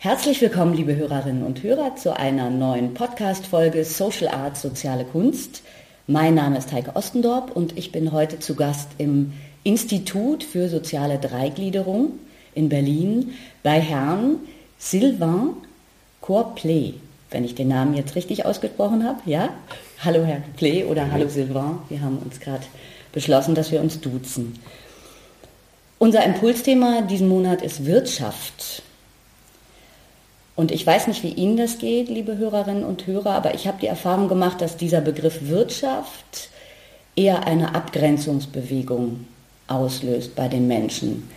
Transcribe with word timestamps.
Herzlich 0.00 0.40
willkommen, 0.40 0.74
liebe 0.74 0.94
Hörerinnen 0.94 1.42
und 1.42 1.64
Hörer, 1.64 1.96
zu 1.96 2.16
einer 2.16 2.50
neuen 2.50 2.94
Podcast-Folge 2.94 3.84
Social 3.84 4.28
Arts, 4.28 4.62
soziale 4.62 5.04
Kunst. 5.04 5.62
Mein 6.06 6.36
Name 6.36 6.56
ist 6.56 6.70
Heike 6.70 6.94
Ostendorp 6.94 7.50
und 7.56 7.76
ich 7.76 7.90
bin 7.90 8.12
heute 8.12 8.38
zu 8.38 8.54
Gast 8.54 8.90
im 8.98 9.32
Institut 9.64 10.44
für 10.44 10.68
soziale 10.68 11.18
Dreigliederung 11.18 12.12
in 12.54 12.68
Berlin 12.68 13.32
bei 13.64 13.80
Herrn 13.80 14.36
Sylvain 14.78 15.54
Corplay, 16.20 16.94
wenn 17.32 17.42
ich 17.42 17.56
den 17.56 17.66
Namen 17.66 17.94
jetzt 17.94 18.14
richtig 18.14 18.46
ausgesprochen 18.46 19.02
habe. 19.02 19.18
Ja? 19.26 19.48
Hallo 20.04 20.24
Herr 20.24 20.42
Play 20.56 20.84
oder 20.84 21.10
hallo 21.10 21.28
Sylvain. 21.28 21.80
Wir 21.88 22.02
haben 22.02 22.18
uns 22.18 22.38
gerade 22.38 22.64
beschlossen, 23.10 23.56
dass 23.56 23.72
wir 23.72 23.80
uns 23.80 24.00
duzen. 24.00 24.60
Unser 25.98 26.24
Impulsthema 26.24 27.02
diesen 27.02 27.28
Monat 27.28 27.62
ist 27.62 27.84
Wirtschaft. 27.84 28.77
Und 30.58 30.72
ich 30.72 30.84
weiß 30.84 31.06
nicht, 31.06 31.22
wie 31.22 31.28
Ihnen 31.28 31.56
das 31.56 31.78
geht, 31.78 32.08
liebe 32.08 32.36
Hörerinnen 32.36 32.82
und 32.82 33.06
Hörer, 33.06 33.30
aber 33.30 33.54
ich 33.54 33.68
habe 33.68 33.78
die 33.80 33.86
Erfahrung 33.86 34.26
gemacht, 34.26 34.60
dass 34.60 34.76
dieser 34.76 35.00
Begriff 35.00 35.48
Wirtschaft 35.48 36.50
eher 37.14 37.46
eine 37.46 37.76
Abgrenzungsbewegung 37.76 39.24
auslöst 39.68 40.34
bei 40.34 40.48
den 40.48 40.66
Menschen. 40.66 41.30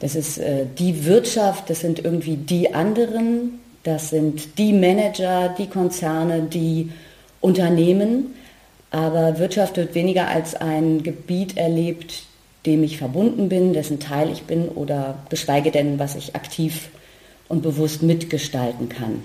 Das 0.00 0.14
ist 0.14 0.36
äh, 0.36 0.66
die 0.78 1.06
Wirtschaft, 1.06 1.70
das 1.70 1.80
sind 1.80 2.04
irgendwie 2.04 2.36
die 2.36 2.74
anderen, 2.74 3.60
das 3.82 4.10
sind 4.10 4.58
die 4.58 4.74
Manager, 4.74 5.54
die 5.56 5.68
Konzerne, 5.68 6.42
die 6.42 6.92
Unternehmen. 7.40 8.34
Aber 8.90 9.38
Wirtschaft 9.38 9.78
wird 9.78 9.94
weniger 9.94 10.28
als 10.28 10.54
ein 10.54 11.02
Gebiet 11.02 11.56
erlebt, 11.56 12.24
dem 12.66 12.82
ich 12.82 12.98
verbunden 12.98 13.48
bin, 13.48 13.72
dessen 13.72 14.00
Teil 14.00 14.30
ich 14.30 14.42
bin 14.42 14.68
oder 14.68 15.14
geschweige 15.30 15.70
denn, 15.70 15.98
was 15.98 16.14
ich 16.14 16.36
aktiv 16.36 16.90
und 17.50 17.62
bewusst 17.62 18.02
mitgestalten 18.02 18.88
kann. 18.88 19.22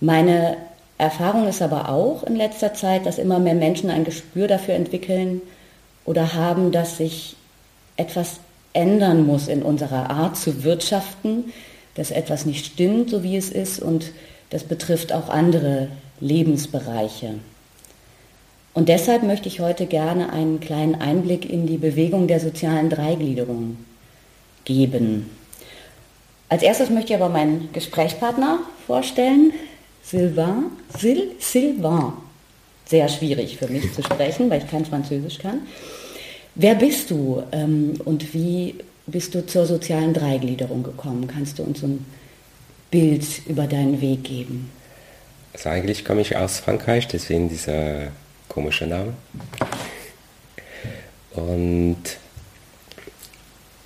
Meine 0.00 0.56
Erfahrung 0.98 1.46
ist 1.46 1.62
aber 1.62 1.90
auch 1.90 2.24
in 2.24 2.34
letzter 2.34 2.74
Zeit, 2.74 3.06
dass 3.06 3.18
immer 3.18 3.38
mehr 3.38 3.54
Menschen 3.54 3.90
ein 3.90 4.04
Gespür 4.04 4.48
dafür 4.48 4.74
entwickeln 4.74 5.42
oder 6.04 6.34
haben, 6.34 6.72
dass 6.72 6.96
sich 6.96 7.36
etwas 7.96 8.40
ändern 8.72 9.26
muss 9.26 9.48
in 9.48 9.62
unserer 9.62 10.10
Art 10.10 10.36
zu 10.36 10.64
wirtschaften, 10.64 11.52
dass 11.94 12.10
etwas 12.10 12.46
nicht 12.46 12.64
stimmt, 12.64 13.10
so 13.10 13.22
wie 13.22 13.36
es 13.36 13.50
ist 13.50 13.80
und 13.80 14.10
das 14.48 14.64
betrifft 14.64 15.12
auch 15.12 15.28
andere 15.28 15.88
Lebensbereiche. 16.20 17.34
Und 18.72 18.88
deshalb 18.88 19.24
möchte 19.24 19.48
ich 19.48 19.60
heute 19.60 19.84
gerne 19.84 20.32
einen 20.32 20.58
kleinen 20.60 20.94
Einblick 20.94 21.48
in 21.48 21.66
die 21.66 21.76
Bewegung 21.76 22.28
der 22.28 22.40
sozialen 22.40 22.88
Dreigliederung 22.88 23.76
geben. 24.64 25.41
Als 26.52 26.62
erstes 26.62 26.90
möchte 26.90 27.14
ich 27.14 27.18
aber 27.18 27.30
meinen 27.30 27.72
Gesprächspartner 27.72 28.58
vorstellen, 28.86 29.54
Sylvain. 30.04 30.64
Sil 31.00 31.32
Sylvain. 31.40 32.12
Sehr 32.84 33.08
schwierig 33.08 33.56
für 33.56 33.68
mich 33.68 33.90
zu 33.94 34.02
sprechen, 34.02 34.50
weil 34.50 34.62
ich 34.62 34.68
kein 34.70 34.84
Französisch 34.84 35.38
kann. 35.38 35.62
Wer 36.54 36.74
bist 36.74 37.10
du 37.10 37.42
ähm, 37.52 37.94
und 38.04 38.34
wie 38.34 38.74
bist 39.06 39.34
du 39.34 39.46
zur 39.46 39.64
sozialen 39.64 40.12
Dreigliederung 40.12 40.82
gekommen? 40.82 41.26
Kannst 41.26 41.58
du 41.58 41.62
uns 41.62 41.82
ein 41.82 42.04
Bild 42.90 43.24
über 43.46 43.66
deinen 43.66 44.02
Weg 44.02 44.24
geben? 44.24 44.70
Also 45.54 45.70
eigentlich 45.70 46.04
komme 46.04 46.20
ich 46.20 46.36
aus 46.36 46.60
Frankreich, 46.60 47.08
deswegen 47.08 47.48
dieser 47.48 48.08
komische 48.50 48.86
Name. 48.86 49.14
Und 51.30 52.02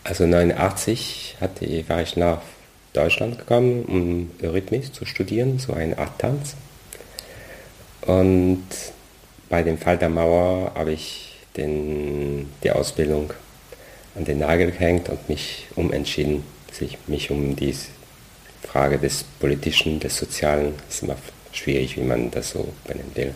also 0.03 0.26
89 0.26 1.37
hatte, 1.41 1.88
war 1.88 2.03
ich 2.03 2.16
nach 2.16 2.41
Deutschland 2.96 3.38
gekommen, 3.38 3.84
um 3.84 4.30
Eurythmie 4.42 4.82
zu 4.82 5.04
studieren, 5.04 5.58
so 5.58 5.72
eine 5.72 5.98
Art 5.98 6.18
Tanz. 6.18 6.54
Und 8.02 8.64
bei 9.48 9.62
dem 9.62 9.78
Fall 9.78 9.98
der 9.98 10.08
Mauer 10.08 10.72
habe 10.74 10.92
ich 10.92 11.34
den, 11.56 12.48
die 12.62 12.70
Ausbildung 12.70 13.32
an 14.14 14.24
den 14.24 14.38
Nagel 14.38 14.70
gehängt 14.70 15.08
und 15.08 15.28
mich 15.28 15.66
umentschieden, 15.76 16.42
sich, 16.72 16.98
mich 17.06 17.30
um 17.30 17.54
die 17.56 17.74
Frage 18.62 18.98
des 18.98 19.24
Politischen, 19.40 20.00
des 20.00 20.16
Sozialen, 20.16 20.74
ist 20.88 21.02
immer 21.02 21.16
schwierig, 21.52 21.96
wie 21.96 22.02
man 22.02 22.30
das 22.30 22.50
so 22.50 22.68
benennen 22.86 23.14
will. 23.14 23.34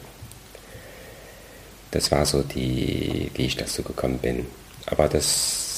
Das 1.90 2.10
war 2.10 2.24
so 2.24 2.42
die, 2.42 3.30
wie 3.34 3.46
ich 3.46 3.56
dazu 3.56 3.82
gekommen 3.82 4.18
bin. 4.18 4.46
Aber 4.86 5.08
das 5.08 5.69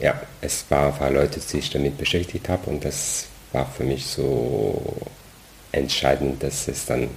ja, 0.00 0.20
es 0.40 0.64
war 0.68 0.88
ein 0.88 0.98
paar 0.98 1.10
Leute, 1.10 1.40
die 1.40 1.46
sich 1.46 1.70
damit 1.70 1.98
beschäftigt 1.98 2.48
haben 2.48 2.64
und 2.66 2.84
das 2.84 3.26
war 3.52 3.66
für 3.66 3.84
mich 3.84 4.06
so 4.06 4.80
entscheidend, 5.72 6.42
dass 6.42 6.68
es 6.68 6.86
dann 6.86 7.08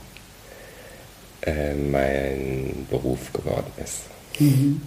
äh, 1.41 1.73
mein 1.73 2.87
Beruf 2.89 3.31
geworden 3.33 3.71
ist. 3.83 4.01
Mhm. 4.39 4.81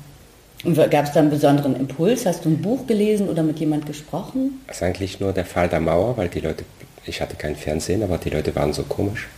Und 0.64 0.74
gab 0.90 1.04
es 1.04 1.12
da 1.12 1.20
einen 1.20 1.30
besonderen 1.30 1.76
Impuls? 1.76 2.26
Hast 2.26 2.44
du 2.44 2.48
ein 2.48 2.60
Buch 2.60 2.86
gelesen 2.86 3.28
oder 3.28 3.42
mit 3.42 3.58
jemand 3.60 3.86
gesprochen? 3.86 4.60
Das 4.66 4.76
ist 4.76 4.82
eigentlich 4.82 5.20
nur 5.20 5.32
der 5.32 5.44
Fall 5.44 5.68
der 5.68 5.80
Mauer, 5.80 6.16
weil 6.16 6.28
die 6.28 6.40
Leute, 6.40 6.64
ich 7.04 7.20
hatte 7.20 7.36
kein 7.36 7.54
Fernsehen, 7.54 8.02
aber 8.02 8.18
die 8.18 8.30
Leute 8.30 8.54
waren 8.56 8.72
so 8.72 8.82
komisch. 8.82 9.28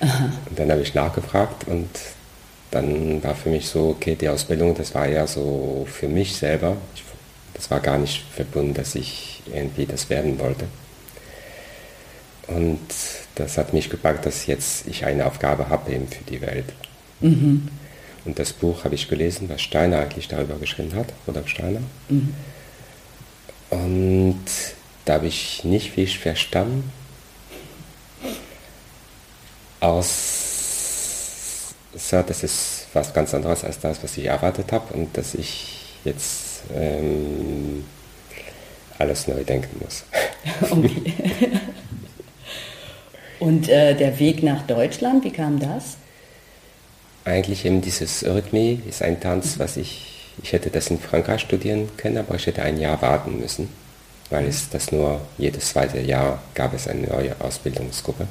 Aha. 0.00 0.32
Und 0.48 0.58
dann 0.58 0.70
habe 0.70 0.80
ich 0.80 0.94
nachgefragt 0.94 1.66
und 1.66 1.88
dann 2.70 3.22
war 3.22 3.34
für 3.34 3.50
mich 3.50 3.68
so, 3.68 3.90
okay, 3.90 4.16
die 4.18 4.28
Ausbildung, 4.28 4.74
das 4.74 4.94
war 4.94 5.06
ja 5.06 5.26
so 5.26 5.86
für 5.90 6.08
mich 6.08 6.34
selber. 6.34 6.76
Ich 6.94 7.02
das 7.62 7.70
war 7.70 7.78
gar 7.78 7.96
nicht 7.96 8.24
verbunden, 8.34 8.74
dass 8.74 8.96
ich 8.96 9.40
irgendwie 9.46 9.86
das 9.86 10.10
werden 10.10 10.40
wollte. 10.40 10.66
Und 12.48 12.80
das 13.36 13.56
hat 13.56 13.72
mich 13.72 13.88
gepackt, 13.88 14.26
dass 14.26 14.46
jetzt 14.46 14.88
ich 14.88 15.04
eine 15.04 15.26
Aufgabe 15.26 15.68
habe 15.68 15.92
eben 15.92 16.08
für 16.08 16.24
die 16.24 16.40
Welt. 16.40 16.64
Mhm. 17.20 17.68
Und 18.24 18.40
das 18.40 18.52
Buch 18.52 18.82
habe 18.82 18.96
ich 18.96 19.08
gelesen, 19.08 19.48
was 19.48 19.62
Steiner 19.62 20.00
eigentlich 20.00 20.26
darüber 20.26 20.56
geschrieben 20.56 20.92
hat, 20.96 21.12
Rudolf 21.28 21.46
Steiner. 21.46 21.78
Mhm. 22.08 22.34
Und 23.70 24.44
da 25.04 25.14
habe 25.14 25.28
ich 25.28 25.62
nicht 25.62 25.92
viel 25.92 26.08
verstanden. 26.08 26.90
Aus, 29.78 31.74
so, 31.94 32.22
das 32.22 32.42
ist 32.42 32.86
was 32.92 33.14
ganz 33.14 33.32
anderes 33.34 33.62
als 33.62 33.78
das, 33.78 34.02
was 34.02 34.16
ich 34.16 34.24
erwartet 34.24 34.72
habe 34.72 34.94
und 34.94 35.16
dass 35.16 35.34
ich 35.34 35.78
jetzt 36.04 36.51
ähm, 36.74 37.84
alles 38.98 39.28
neu 39.28 39.42
denken 39.44 39.80
muss. 39.80 40.04
Okay. 40.70 41.12
Und 43.38 43.68
äh, 43.68 43.96
der 43.96 44.18
Weg 44.20 44.42
nach 44.42 44.62
Deutschland, 44.66 45.24
wie 45.24 45.32
kam 45.32 45.58
das? 45.58 45.96
Eigentlich 47.24 47.64
eben 47.64 47.80
dieses 47.80 48.24
Rhythmie 48.24 48.80
ist 48.88 49.02
ein 49.02 49.20
Tanz, 49.20 49.58
was 49.58 49.76
ich, 49.76 50.32
ich 50.42 50.52
hätte 50.52 50.70
das 50.70 50.90
in 50.90 51.00
Frankreich 51.00 51.40
studieren 51.40 51.88
können, 51.96 52.18
aber 52.18 52.36
ich 52.36 52.46
hätte 52.46 52.62
ein 52.62 52.78
Jahr 52.78 53.02
warten 53.02 53.40
müssen, 53.40 53.68
weil 54.30 54.46
es 54.46 54.68
das 54.70 54.92
nur 54.92 55.20
jedes 55.38 55.70
zweite 55.70 56.00
Jahr 56.00 56.40
gab 56.54 56.72
es 56.74 56.86
eine 56.86 57.08
neue 57.08 57.34
Ausbildungsgruppe. 57.40 58.26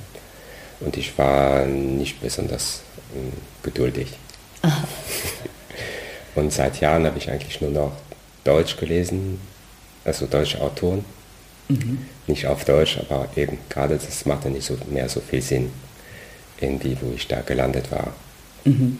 Und 0.79 0.97
ich 0.97 1.17
war 1.17 1.65
nicht 1.65 2.21
besonders 2.21 2.81
äh, 3.13 3.63
geduldig. 3.63 4.07
Aha. 4.61 4.83
Und 6.35 6.53
seit 6.53 6.79
Jahren 6.79 7.05
habe 7.05 7.17
ich 7.17 7.29
eigentlich 7.29 7.59
nur 7.61 7.71
noch 7.71 7.91
Deutsch 8.43 8.77
gelesen, 8.77 9.39
also 10.03 10.25
deutsche 10.25 10.61
Autoren. 10.61 11.05
Mhm. 11.69 11.99
Nicht 12.27 12.47
auf 12.47 12.65
Deutsch, 12.65 12.97
aber 12.97 13.27
eben 13.35 13.57
gerade 13.69 13.95
das 13.97 14.25
machte 14.25 14.49
nicht 14.49 14.65
so, 14.65 14.77
mehr 14.89 15.09
so 15.09 15.21
viel 15.21 15.41
Sinn, 15.41 15.71
irgendwie, 16.59 16.97
wo 17.01 17.13
ich 17.15 17.27
da 17.27 17.41
gelandet 17.41 17.91
war. 17.91 18.13
Mhm. 18.65 18.97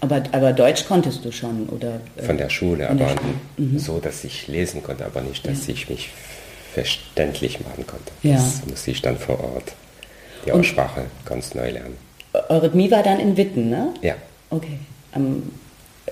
Aber, 0.00 0.22
aber 0.32 0.52
Deutsch 0.52 0.84
konntest 0.86 1.24
du 1.24 1.30
schon, 1.30 1.68
oder? 1.68 2.00
Äh, 2.16 2.22
Von 2.24 2.36
der 2.36 2.48
Schule, 2.48 2.88
aber 2.88 2.98
der 2.98 3.08
Schule. 3.10 3.34
Mhm. 3.56 3.78
so, 3.78 3.98
dass 4.00 4.24
ich 4.24 4.48
lesen 4.48 4.82
konnte, 4.82 5.04
aber 5.06 5.20
nicht, 5.20 5.46
dass 5.46 5.66
ja. 5.66 5.74
ich 5.74 5.88
mich 5.88 6.10
verständlich 6.74 7.60
machen 7.60 7.86
konnte. 7.86 8.10
Ja. 8.22 8.34
Das 8.34 8.62
musste 8.66 8.90
ich 8.90 9.02
dann 9.02 9.18
vor 9.18 9.38
Ort 9.38 9.74
die 10.44 10.52
Aussprache 10.52 11.04
ganz 11.24 11.54
neu 11.54 11.70
lernen. 11.70 11.96
Eurythmie 12.48 12.90
war 12.90 13.02
dann 13.02 13.20
in 13.20 13.36
Witten, 13.36 13.70
ne? 13.70 13.94
Ja. 14.02 14.14
Okay. 14.50 14.78
Am 15.12 15.42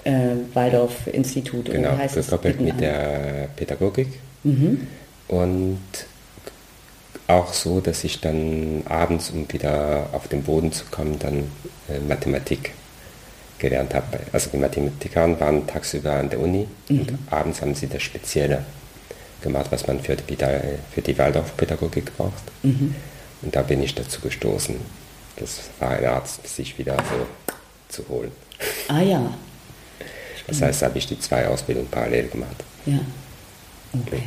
äh, 0.05 0.37
Waldorf-Institut. 0.55 1.67
Genau, 1.67 1.97
gekoppelt 1.97 2.61
mit 2.61 2.81
der 2.81 3.49
Pädagogik. 3.57 4.09
Mhm. 4.45 4.87
Und 5.29 5.79
auch 7.27 7.53
so, 7.53 7.81
dass 7.81 8.03
ich 8.05 8.21
dann 8.21 8.83
abends, 8.89 9.31
um 9.31 9.51
wieder 9.53 10.09
auf 10.13 10.29
den 10.29 10.43
Boden 10.43 10.73
zu 10.73 10.85
kommen, 10.91 11.19
dann 11.19 11.45
äh, 11.89 12.01
Mathematik 12.09 12.73
gelernt 13.59 13.95
habe. 13.95 14.19
Also 14.33 14.51
die 14.51 14.57
Mathematiker 14.57 15.39
waren 15.39 15.67
tagsüber 15.67 16.13
an 16.13 16.31
der 16.31 16.41
Uni 16.41 16.67
mhm. 16.89 17.01
und 17.01 17.19
abends 17.31 17.61
haben 17.61 17.75
sie 17.75 17.87
das 17.87 18.03
Spezielle 18.03 18.65
gemacht, 19.43 19.67
was 19.71 19.87
man 19.87 20.01
für 20.01 20.17
die, 20.17 20.37
für 20.37 21.03
die 21.03 21.17
Waldorfpädagogik 21.17 22.17
braucht. 22.17 22.43
Mhm. 22.63 22.95
Und 23.43 23.55
da 23.55 23.63
bin 23.63 23.83
ich 23.83 23.95
dazu 23.95 24.21
gestoßen. 24.21 24.77
Das 25.37 25.61
war 25.79 25.91
ein 25.91 26.05
Arzt, 26.05 26.47
sich 26.47 26.77
wieder 26.79 26.97
so 26.97 27.27
zu 27.89 28.09
holen. 28.09 28.33
Ah 28.89 29.01
ja. 29.01 29.33
Das 30.51 30.63
heißt, 30.63 30.83
da 30.83 30.87
habe 30.87 30.99
ich 30.99 31.07
die 31.07 31.19
zwei 31.19 31.47
Ausbildungen 31.49 31.89
parallel 31.91 32.29
gemacht. 32.29 32.65
Ja. 32.87 32.99
Okay. 34.07 34.23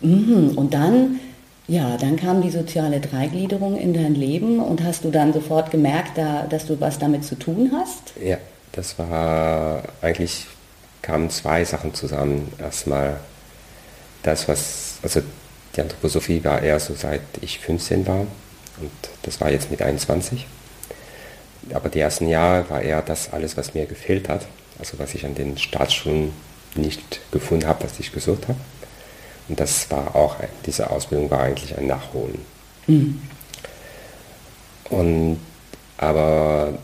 Mhm. 0.00 0.50
Und 0.56 0.74
dann, 0.74 1.20
ja, 1.66 1.96
dann 1.96 2.16
kam 2.16 2.42
die 2.42 2.50
soziale 2.50 3.00
Dreigliederung 3.00 3.76
in 3.76 3.94
dein 3.94 4.14
Leben 4.14 4.60
und 4.60 4.82
hast 4.82 5.04
du 5.04 5.10
dann 5.10 5.32
sofort 5.32 5.70
gemerkt, 5.70 6.18
da, 6.18 6.46
dass 6.48 6.66
du 6.66 6.80
was 6.80 6.98
damit 6.98 7.24
zu 7.24 7.36
tun 7.36 7.70
hast? 7.72 8.12
Ja, 8.22 8.38
das 8.72 8.98
war 8.98 9.82
eigentlich 10.02 10.46
kamen 11.02 11.30
zwei 11.30 11.64
Sachen 11.64 11.94
zusammen. 11.94 12.52
Erstmal 12.58 13.20
das, 14.22 14.48
was, 14.48 14.94
also 15.02 15.20
die 15.76 15.80
Anthroposophie 15.80 16.42
war 16.44 16.62
eher 16.62 16.80
so 16.80 16.94
seit 16.94 17.20
ich 17.40 17.60
15 17.60 18.06
war 18.06 18.20
und 18.20 18.90
das 19.22 19.40
war 19.40 19.50
jetzt 19.50 19.70
mit 19.70 19.82
21. 19.82 20.46
Aber 21.72 21.88
die 21.88 22.00
ersten 22.00 22.28
Jahre 22.28 22.68
war 22.68 22.82
eher 22.82 23.02
das 23.02 23.32
alles, 23.32 23.56
was 23.56 23.74
mir 23.74 23.86
gefehlt 23.86 24.28
hat, 24.28 24.46
also 24.78 24.98
was 24.98 25.14
ich 25.14 25.24
an 25.24 25.34
den 25.34 25.58
Staatsschulen 25.58 26.32
nicht 26.74 27.20
gefunden 27.30 27.66
habe, 27.66 27.84
was 27.84 27.98
ich 28.00 28.12
gesucht 28.12 28.48
habe. 28.48 28.58
Und 29.48 29.60
das 29.60 29.90
war 29.90 30.16
auch, 30.16 30.36
diese 30.66 30.90
Ausbildung 30.90 31.30
war 31.30 31.40
eigentlich 31.40 31.76
ein 31.76 31.86
Nachholen. 31.86 32.38
Mhm. 32.86 33.20
Und, 34.90 35.38
aber 35.98 36.78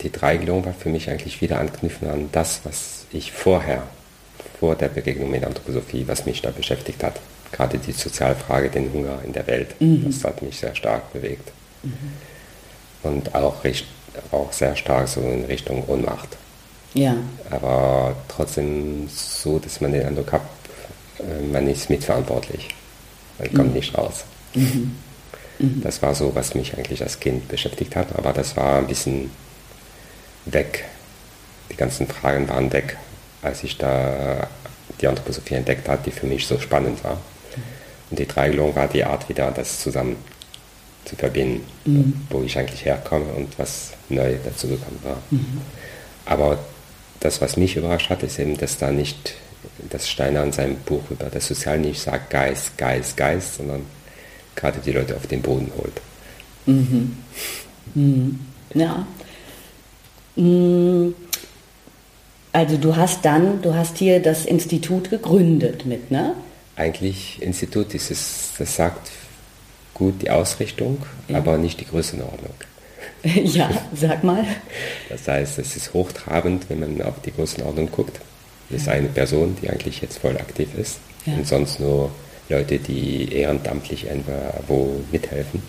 die 0.00 0.12
Dreigelung 0.12 0.64
war 0.64 0.74
für 0.74 0.88
mich 0.88 1.10
eigentlich 1.10 1.40
wieder 1.40 1.58
anknüpfen 1.58 2.08
an 2.08 2.28
das, 2.32 2.60
was 2.64 3.06
ich 3.10 3.32
vorher, 3.32 3.82
vor 4.60 4.76
der 4.76 4.88
Begegnung 4.88 5.30
mit 5.30 5.44
Anthroposophie, 5.44 6.06
was 6.06 6.26
mich 6.26 6.42
da 6.42 6.50
beschäftigt 6.50 7.02
hat. 7.02 7.20
Gerade 7.52 7.78
die 7.78 7.92
Sozialfrage, 7.92 8.70
den 8.70 8.92
Hunger 8.92 9.18
in 9.24 9.32
der 9.32 9.46
Welt, 9.46 9.80
mhm. 9.80 10.04
das 10.06 10.24
hat 10.24 10.42
mich 10.42 10.58
sehr 10.58 10.74
stark 10.74 11.12
bewegt. 11.12 11.50
Mhm. 11.82 11.92
Und 13.02 13.34
auch, 13.34 13.56
auch 14.32 14.52
sehr 14.52 14.74
stark 14.76 15.08
so 15.08 15.20
in 15.20 15.44
Richtung 15.44 15.84
Ohnmacht. 15.88 16.36
Ja. 16.94 17.16
Aber 17.50 18.16
trotzdem 18.28 19.08
so, 19.08 19.58
dass 19.58 19.80
man 19.80 19.92
den 19.92 20.06
Eindruck 20.06 20.32
hat, 20.32 20.42
äh, 21.18 21.42
man 21.52 21.68
ist 21.68 21.90
mitverantwortlich. 21.90 22.68
Man 23.38 23.52
kommt 23.52 23.68
mhm. 23.68 23.74
nicht 23.74 23.96
raus. 23.98 24.24
Mhm. 24.54 24.96
Mhm. 25.58 25.82
Das 25.82 26.02
war 26.02 26.14
so, 26.14 26.34
was 26.34 26.54
mich 26.54 26.76
eigentlich 26.76 27.02
als 27.02 27.20
Kind 27.20 27.48
beschäftigt 27.48 27.96
hat, 27.96 28.16
aber 28.16 28.32
das 28.32 28.56
war 28.56 28.78
ein 28.78 28.86
bisschen 28.86 29.30
weg. 30.46 30.84
Die 31.70 31.76
ganzen 31.76 32.06
Fragen 32.06 32.48
waren 32.48 32.72
weg, 32.72 32.96
als 33.42 33.64
ich 33.64 33.76
da 33.78 34.48
die 35.00 35.06
Anthroposophie 35.06 35.54
entdeckt 35.54 35.88
habe, 35.88 36.02
die 36.04 36.10
für 36.10 36.26
mich 36.26 36.46
so 36.46 36.58
spannend 36.58 37.02
war. 37.02 37.18
Und 38.10 38.18
die 38.18 38.26
Dreigelung 38.26 38.76
war 38.76 38.86
die 38.86 39.04
Art, 39.04 39.28
wieder 39.28 39.50
das 39.50 39.80
zusammen 39.80 40.16
zu 41.04 41.16
verbinden, 41.16 41.66
mhm. 41.84 42.26
wo 42.30 42.42
ich 42.42 42.56
eigentlich 42.58 42.84
herkomme 42.84 43.32
und 43.32 43.58
was 43.58 43.92
neu 44.08 44.36
dazu 44.44 44.68
gekommen 44.68 45.00
war. 45.02 45.18
Mhm. 45.30 45.60
Aber 46.26 46.58
das, 47.24 47.40
was 47.40 47.56
mich 47.56 47.76
überrascht 47.76 48.10
hat, 48.10 48.22
ist 48.22 48.38
eben, 48.38 48.56
dass 48.58 48.76
da 48.76 48.90
nicht, 48.90 49.34
dass 49.88 50.08
Steiner 50.08 50.42
in 50.42 50.52
seinem 50.52 50.76
Buch 50.76 51.10
über 51.10 51.26
das 51.26 51.46
Sozial 51.46 51.78
nicht 51.78 52.00
sagt 52.00 52.28
Geist, 52.28 52.76
Geist, 52.76 53.16
Geist, 53.16 53.56
sondern 53.56 53.86
gerade 54.54 54.78
die 54.84 54.92
Leute 54.92 55.16
auf 55.16 55.26
den 55.26 55.40
Boden 55.40 55.72
holt. 55.76 56.00
Mhm. 56.66 57.16
Mhm. 57.94 58.40
Ja. 58.74 59.06
Mhm. 60.36 61.14
Also 62.52 62.76
du 62.76 62.94
hast 62.94 63.24
dann, 63.24 63.62
du 63.62 63.74
hast 63.74 63.96
hier 63.96 64.20
das 64.20 64.44
Institut 64.44 65.08
gegründet 65.08 65.86
mit, 65.86 66.10
ne? 66.10 66.34
Eigentlich 66.76 67.40
Institut 67.40 67.94
ist 67.94 68.10
es, 68.10 68.50
das 68.58 68.76
sagt 68.76 69.10
gut 69.94 70.20
die 70.20 70.30
Ausrichtung, 70.30 70.98
ja. 71.28 71.38
aber 71.38 71.56
nicht 71.56 71.80
die 71.80 71.86
Größenordnung. 71.86 72.54
Ja, 73.44 73.70
sag 73.94 74.22
mal. 74.22 74.44
Das 75.08 75.26
heißt, 75.26 75.58
es 75.58 75.76
ist 75.76 75.94
hochtrabend, 75.94 76.66
wenn 76.68 76.80
man 76.80 77.02
auf 77.02 77.20
die 77.24 77.32
Größenordnung 77.32 77.90
guckt. 77.90 78.20
Das 78.70 78.82
ist 78.82 78.88
eine 78.88 79.08
Person, 79.08 79.56
die 79.60 79.70
eigentlich 79.70 80.00
jetzt 80.00 80.18
voll 80.18 80.36
aktiv 80.36 80.68
ist 80.76 80.98
ja. 81.26 81.34
und 81.34 81.46
sonst 81.46 81.80
nur 81.80 82.10
Leute, 82.48 82.78
die 82.78 83.32
ehrenamtlich 83.32 84.06
irgendwo 84.06 85.00
mithelfen. 85.10 85.62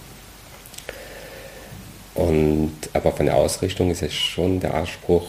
Und, 2.14 2.74
aber 2.94 3.12
von 3.12 3.26
der 3.26 3.36
Ausrichtung 3.36 3.92
ist 3.92 4.02
es 4.02 4.14
schon 4.14 4.60
der 4.60 4.74
Anspruch, 4.74 5.28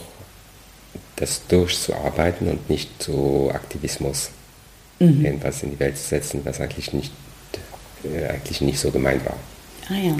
das 1.17 1.47
durchzuarbeiten 1.49 2.49
und 2.49 2.71
nicht 2.71 3.03
zu 3.03 3.51
Aktivismus 3.53 4.31
mhm. 4.99 5.25
irgendwas 5.25 5.63
in 5.63 5.71
die 5.71 5.81
Welt 5.81 5.97
zu 5.97 6.05
setzen, 6.05 6.43
was 6.45 6.61
eigentlich 6.61 6.93
nicht, 6.93 7.13
äh, 8.05 8.27
eigentlich 8.29 8.61
nicht 8.61 8.79
so 8.79 8.91
gemeint 8.91 9.25
war. 9.25 9.37
Ah 9.89 9.95
ja. 9.95 10.17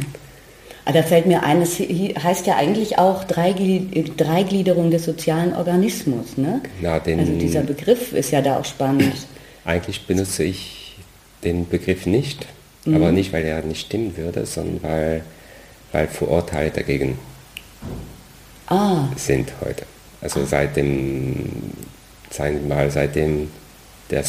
Ah, 0.89 0.93
da 0.93 1.03
fällt 1.03 1.27
mir 1.27 1.43
ein, 1.43 1.63
es 1.63 1.81
heißt 1.81 2.47
ja 2.47 2.55
eigentlich 2.55 2.97
auch 2.97 3.25
Dreigliederung 3.25 4.93
des 4.93 5.05
sozialen 5.05 5.53
Organismus. 5.53 6.37
Ne? 6.37 6.63
Den, 7.05 7.19
also 7.19 7.33
dieser 7.33 7.63
Begriff 7.63 8.13
ist 8.13 8.31
ja 8.31 8.41
da 8.41 8.61
auch 8.61 8.65
spannend. 8.65 9.13
Eigentlich 9.65 10.07
benutze 10.07 10.45
ich 10.45 10.97
den 11.43 11.69
Begriff 11.69 12.07
nicht, 12.07 12.47
mhm. 12.85 12.95
aber 12.95 13.11
nicht, 13.11 13.33
weil 13.33 13.45
er 13.45 13.63
nicht 13.63 13.81
stimmen 13.87 14.17
würde, 14.17 14.47
sondern 14.47 14.81
weil, 14.85 15.23
weil 15.91 16.07
Vorurteile 16.07 16.71
dagegen 16.71 17.19
ah. 18.69 19.09
sind 19.17 19.53
heute. 19.65 19.87
Also 20.21 20.45
seit 20.45 20.77
dem, 20.77 21.51
sagen 22.31 22.61
wir 22.63 22.77
mal, 22.77 22.93
seitdem 22.93 23.51
der, 24.11 24.23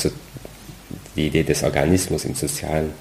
die 1.16 1.28
Idee 1.28 1.44
des 1.44 1.62
Organismus 1.62 2.26
im 2.26 2.34
Sozialen 2.34 2.94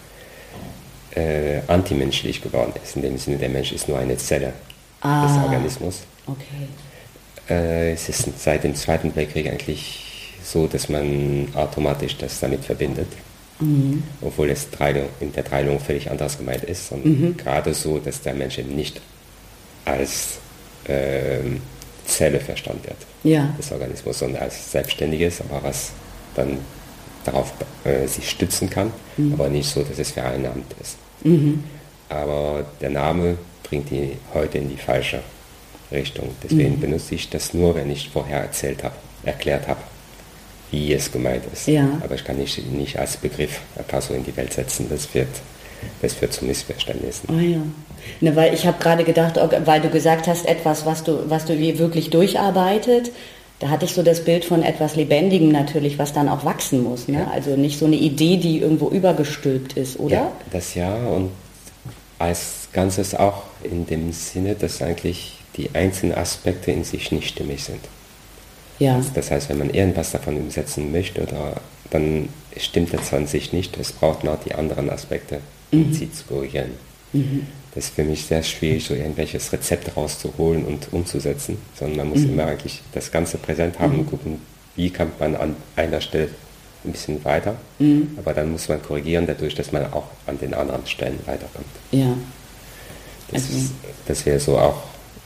äh, 1.17 1.61
antimenschlich 1.67 2.43
geworden 2.43 2.73
ist. 2.83 2.97
In 2.97 3.03
dem 3.03 3.19
Sinne, 3.19 3.39
der 3.39 3.49
Mensch 3.49 3.73
ist 3.73 3.89
nur 3.89 3.99
eine 3.99 4.17
Zelle 4.17 4.53
ah, 5.01 5.27
des 5.27 5.43
Organismus. 5.43 6.03
Okay. 6.27 6.69
Äh, 7.49 7.93
es 7.93 8.09
ist 8.09 8.29
seit 8.39 8.65
dem 8.65 8.75
Zweiten 8.75 9.15
Weltkrieg 9.17 9.49
eigentlich 9.49 10.35
so, 10.45 10.67
dass 10.67 10.89
man 10.89 11.49
automatisch 11.55 12.17
das 12.19 12.41
damit 12.41 12.65
verbindet. 12.65 13.09
Mhm. 13.59 14.03
Obwohl 14.21 14.51
es 14.51 14.69
in 15.21 15.33
der 15.33 15.43
Dreilung 15.43 15.81
völlig 15.81 16.11
anders 16.11 16.37
gemeint 16.37 16.65
ist. 16.65 16.93
Und 16.93 17.07
mhm. 17.07 17.37
gerade 17.37 17.73
so, 17.73 17.99
dass 17.99 18.21
der 18.21 18.35
Mensch 18.35 18.59
eben 18.59 18.77
nicht 18.77 19.01
als 19.87 20.39
äh, 20.87 21.39
Zelle 22.05 22.39
verstanden 22.39 22.85
wird 22.85 22.99
ja. 23.25 23.55
des 23.59 23.73
Organismus, 23.73 24.19
sondern 24.19 24.43
als 24.43 24.71
Selbstständiges, 24.71 25.41
aber 25.41 25.63
was 25.63 25.93
dann 26.35 26.59
darauf 27.25 27.53
äh, 27.85 28.07
sich 28.07 28.31
stützen 28.31 28.71
kann, 28.71 28.93
mhm. 29.17 29.33
aber 29.33 29.49
nicht 29.49 29.69
so, 29.69 29.83
dass 29.83 29.99
es 29.99 30.13
vereinnahmt 30.13 30.75
ist. 30.81 30.97
Mhm. 31.27 31.65
Aber 32.09 32.65
der 32.81 32.91
Name 32.91 33.37
bringt 33.63 33.91
die 33.91 34.13
heute 34.33 34.59
in 34.59 34.69
die 34.69 34.77
falsche 34.77 35.21
Richtung. 35.91 36.31
Deswegen 36.43 36.77
mhm. 36.77 36.81
benutze 36.81 37.15
ich 37.15 37.29
das 37.29 37.55
nur, 37.55 37.75
wenn 37.75 37.91
ich 37.91 38.09
vorher 38.09 38.41
erzählt 38.41 38.85
habe, 38.85 38.95
erklärt 39.25 39.69
habe, 39.69 39.81
wie 40.71 40.93
es 40.93 41.11
gemeint 41.11 41.45
ist. 41.53 41.67
Ja. 41.67 41.89
Aber 42.03 42.15
ich 42.15 42.25
kann 42.25 42.37
nicht, 42.37 42.65
nicht 42.73 42.99
als 42.99 43.17
Begriff 43.17 43.61
einfach 43.77 44.03
so 44.03 44.15
in 44.15 44.25
die 44.25 44.37
Welt 44.37 44.53
setzen. 44.53 44.87
Das 44.89 45.13
wird, 45.15 45.29
das 46.03 46.15
führt 46.15 46.33
zu 46.33 46.45
Missverständnissen. 46.45 47.29
Oh 47.33 47.39
ja. 47.39 47.63
Ne, 48.21 48.37
weil 48.37 48.55
ich 48.55 48.67
habe 48.67 48.79
gerade 48.79 49.05
gedacht, 49.05 49.39
weil 49.65 49.81
du 49.81 49.89
gesagt 49.91 50.29
hast, 50.29 50.47
etwas, 50.47 50.87
was 50.87 51.03
du, 51.03 51.29
was 51.29 51.45
du 51.45 51.59
wirklich 51.59 52.11
durcharbeitet, 52.11 53.11
da 53.59 53.71
hatte 53.71 53.87
ich 53.87 53.95
so 53.95 54.03
das 54.03 54.25
Bild 54.25 54.45
von 54.45 54.63
etwas 54.63 54.97
Lebendigem 54.97 55.51
natürlich, 55.51 55.99
was 55.99 56.13
dann 56.13 56.29
auch 56.29 56.45
wachsen 56.45 56.83
muss. 56.83 57.09
Ne? 57.09 57.21
Ja. 57.21 57.31
Also 57.31 57.57
nicht 57.57 57.79
so 57.79 57.87
eine 57.87 57.97
Idee, 57.97 58.37
die 58.37 58.61
irgendwo 58.61 58.91
übergestülpt 58.91 59.75
ist, 59.75 59.99
oder? 59.99 60.15
Ja, 60.15 60.33
das 60.51 60.75
ja. 60.75 60.95
Und 60.95 61.31
als 62.19 62.69
Ganzes 62.73 63.15
auch 63.15 63.45
in 63.63 63.87
dem 63.87 64.13
Sinne, 64.13 64.55
dass 64.55 64.83
eigentlich 64.83 65.39
die 65.57 65.71
einzelnen 65.75 66.17
Aspekte 66.17 66.71
in 66.71 66.85
sich 66.85 67.13
nicht 67.13 67.29
stimmig 67.29 67.65
sind. 67.65 67.81
Ja. 68.79 69.01
Das 69.15 69.31
heißt, 69.31 69.49
wenn 69.49 69.59
man 69.59 69.71
irgendwas 69.71 70.13
davon 70.13 70.37
umsetzen 70.37 70.93
möchte, 70.93 71.23
oder, 71.23 71.55
dann 71.91 72.29
stimmt 72.59 72.93
das 72.93 73.15
an 73.15 73.27
sich 73.27 73.55
nicht. 73.55 73.79
Es 73.79 73.93
braucht 73.93 74.23
noch 74.23 74.39
die 74.45 74.55
anderen 74.55 74.91
Aspekte, 74.91 75.41
um 75.73 75.89
mhm. 75.89 75.93
sie 75.95 76.13
zu 76.13 76.25
korrigieren. 76.25 76.73
Mhm 77.15 77.47
ist 77.77 77.95
für 77.95 78.05
mich 78.05 78.25
sehr 78.25 78.43
schwierig, 78.43 78.85
so 78.85 78.95
irgendwelches 78.95 79.53
Rezept 79.53 79.97
rauszuholen 79.97 80.65
und 80.65 80.93
umzusetzen, 80.93 81.59
sondern 81.79 81.99
man 81.99 82.09
muss 82.09 82.21
mhm. 82.21 82.33
immer 82.33 82.47
eigentlich 82.47 82.83
das 82.93 83.13
Ganze 83.13 83.39
präsent 83.39 83.79
haben 83.79 83.95
mhm. 83.95 83.99
und 84.01 84.11
gucken, 84.11 84.41
wie 84.77 84.91
kommt 84.91 85.21
man 85.21 85.37
an 85.37 85.57
einer 85.77 86.01
Stelle 86.01 86.31
ein 86.85 86.93
bisschen 86.93 87.25
weiter, 87.25 87.57
mhm. 87.79 88.17
aber 88.17 88.33
dann 88.33 88.53
muss 88.53 88.69
man 88.69 88.83
korrigieren 88.83 89.27
dadurch, 89.27 89.55
dass 89.55 89.73
man 89.73 89.93
auch 89.93 90.07
an 90.27 90.39
den 90.39 90.55
anderen 90.55 90.87
Stellen 90.87 91.19
weiterkommt. 91.27 91.67
Ja. 91.91 92.17
Das, 93.31 93.43
also. 93.43 93.71
das 94.07 94.27
wäre 94.27 94.39
so 94.39 94.59
auch, 94.59 94.85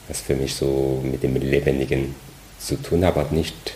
was 0.08 0.20
für 0.20 0.34
mich 0.34 0.54
so 0.54 1.02
mit 1.04 1.22
dem 1.22 1.36
Lebendigen 1.36 2.14
zu 2.58 2.76
tun 2.76 3.04
hat, 3.04 3.16
aber 3.16 3.30
nicht 3.34 3.74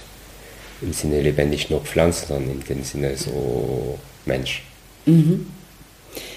im 0.81 0.93
Sinne 0.93 1.21
lebendig 1.21 1.71
nur 1.71 1.81
Pflanze, 1.81 2.27
sondern 2.27 2.63
im 2.67 2.85
Sinne 2.85 3.17
so 3.17 3.99
Mensch. 4.25 4.63
Mhm. 5.07 5.47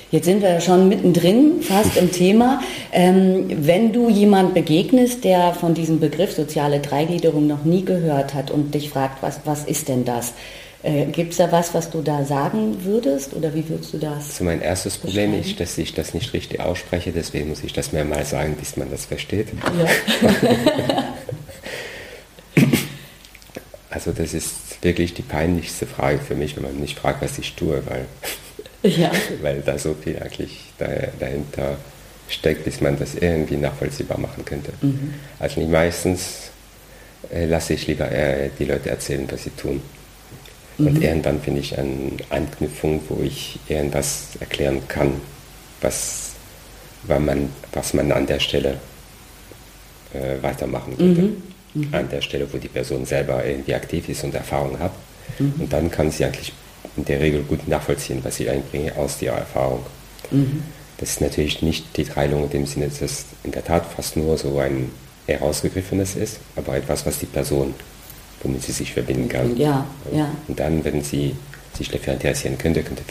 Jetzt 0.10 0.26
sind 0.26 0.42
wir 0.42 0.50
ja 0.50 0.62
schon 0.62 0.88
mittendrin, 0.88 1.62
fast 1.62 1.98
im 1.98 2.12
Thema. 2.12 2.62
Ähm, 2.94 3.46
wenn 3.66 3.92
du 3.92 4.10
jemand 4.10 4.54
begegnest, 4.54 5.24
der 5.24 5.54
von 5.54 5.74
diesem 5.74 6.00
Begriff 6.00 6.32
soziale 6.34 6.80
Dreigliederung 6.80 7.46
noch 7.46 7.66
nie 7.66 7.84
gehört 7.84 8.34
hat 8.34 8.50
und 8.50 8.74
dich 8.74 8.90
fragt, 8.90 9.22
was, 9.22 9.42
was 9.44 9.66
ist 9.66 9.90
denn 9.90 10.06
das? 10.06 10.34
Äh, 10.84 11.08
Gibt 11.08 11.32
es 11.32 11.38
da 11.38 11.52
was, 11.52 11.74
was 11.74 11.90
du 11.90 12.02
da 12.02 12.24
sagen 12.24 12.86
würdest 12.86 13.34
oder 13.34 13.54
wie 13.54 13.68
würdest 13.68 13.94
du 13.94 13.98
das? 13.98 14.30
Also 14.30 14.44
mein 14.46 14.62
erstes 14.62 14.98
Problem 14.98 15.38
ist, 15.38 15.60
dass 15.60 15.78
ich 15.78 15.94
das 15.94 16.14
nicht 16.14 16.32
richtig 16.34 16.62
ausspreche, 16.62 17.12
deswegen 17.12 17.50
muss 17.50 17.64
ich 17.64 17.74
das 17.74 17.92
mehrmals 17.92 18.30
sagen, 18.30 18.56
bis 18.58 18.78
man 18.78 18.90
das 18.90 19.06
versteht. 19.06 19.48
Ja. 19.78 21.04
Also 23.90 24.12
das 24.12 24.36
ist 24.36 24.84
wirklich 24.84 25.16
die 25.16 25.24
peinlichste 25.24 25.88
Frage 25.88 26.20
für 26.20 26.36
mich, 26.36 26.56
wenn 26.56 26.64
man 26.64 26.80
mich 26.80 26.94
fragt, 26.94 27.22
was 27.24 27.40
ich 27.40 27.56
tue, 27.56 27.82
weil, 27.88 28.06
ja. 28.84 29.12
weil 29.42 29.62
da 29.62 29.78
so 29.78 29.94
viel 29.94 30.18
eigentlich 30.20 30.74
da, 30.78 30.88
dahinter 31.20 31.78
steckt, 32.30 32.66
bis 32.66 32.82
man 32.82 32.98
das 32.98 33.16
irgendwie 33.16 33.58
nachvollziehbar 33.58 34.20
machen 34.20 34.44
könnte. 34.46 34.74
Mhm. 34.82 35.14
Also 35.40 35.60
nicht 35.60 35.72
meistens 35.72 36.52
äh, 37.32 37.46
lasse 37.46 37.74
ich 37.74 37.88
lieber 37.88 38.12
äh, 38.12 38.50
die 38.58 38.66
Leute 38.66 38.90
erzählen, 38.90 39.26
was 39.30 39.44
sie 39.44 39.52
tun. 39.52 39.82
Und 40.78 41.02
irgendwann 41.02 41.42
finde 41.42 41.62
ich 41.62 41.76
eine 41.78 42.12
Anknüpfung, 42.30 43.02
wo 43.10 43.24
ich 43.24 43.60
irgendwas 43.68 44.28
erklären 44.40 44.88
kann, 44.88 45.14
was, 45.82 46.34
man, 47.08 47.50
was 47.74 47.96
man 47.96 48.12
an 48.12 48.28
der 48.28 48.40
Stelle 48.40 48.78
äh, 50.14 50.42
weitermachen 50.44 50.96
könnte. 50.96 51.22
An 51.92 52.10
der 52.10 52.22
Stelle, 52.22 52.48
wo 52.52 52.58
die 52.58 52.68
Person 52.68 53.06
selber 53.06 53.44
irgendwie 53.44 53.74
aktiv 53.74 54.08
ist 54.10 54.24
und 54.24 54.36
Erfahrung 54.36 54.78
hat. 54.80 54.92
Und 55.40 55.74
dann 55.74 55.90
kann 55.90 56.12
sie 56.12 56.26
eigentlich 56.26 56.54
in 56.98 57.06
der 57.06 57.20
Regel 57.20 57.44
gut 57.44 57.68
nachvollziehen, 57.68 58.20
was 58.24 58.40
ich 58.40 58.50
einbringe 58.50 58.96
aus 58.98 59.22
ihrer 59.22 59.38
Erfahrung. 59.38 59.86
Das 60.98 61.12
ist 61.12 61.22
natürlich 61.22 61.62
nicht 61.62 61.96
die 61.96 62.06
Teilung 62.06 62.44
in 62.46 62.50
dem 62.50 62.66
Sinne, 62.66 62.88
dass 62.88 63.02
es 63.02 63.26
in 63.44 63.52
der 63.52 63.64
Tat 63.64 63.86
fast 63.86 64.18
nur 64.18 64.38
so 64.38 64.58
ein 64.60 64.90
herausgegriffenes 65.28 66.16
ist, 66.16 66.40
aber 66.56 66.76
etwas, 66.76 67.06
was 67.06 67.20
die 67.20 67.28
Person, 67.28 67.74
womit 68.42 68.64
sie 68.64 68.72
sich 68.72 68.94
verbinden 68.94 69.30
kann. 69.30 69.56
Ja, 69.58 69.86
ja. 70.12 70.30
Und 70.48 70.60
dann, 70.60 70.84
wenn 70.84 71.04
sie 71.04 71.36
sich 71.74 71.90
dafür 71.90 72.14
interessieren 72.14 72.58
könnte, 72.58 72.82
könnte, 72.82 73.04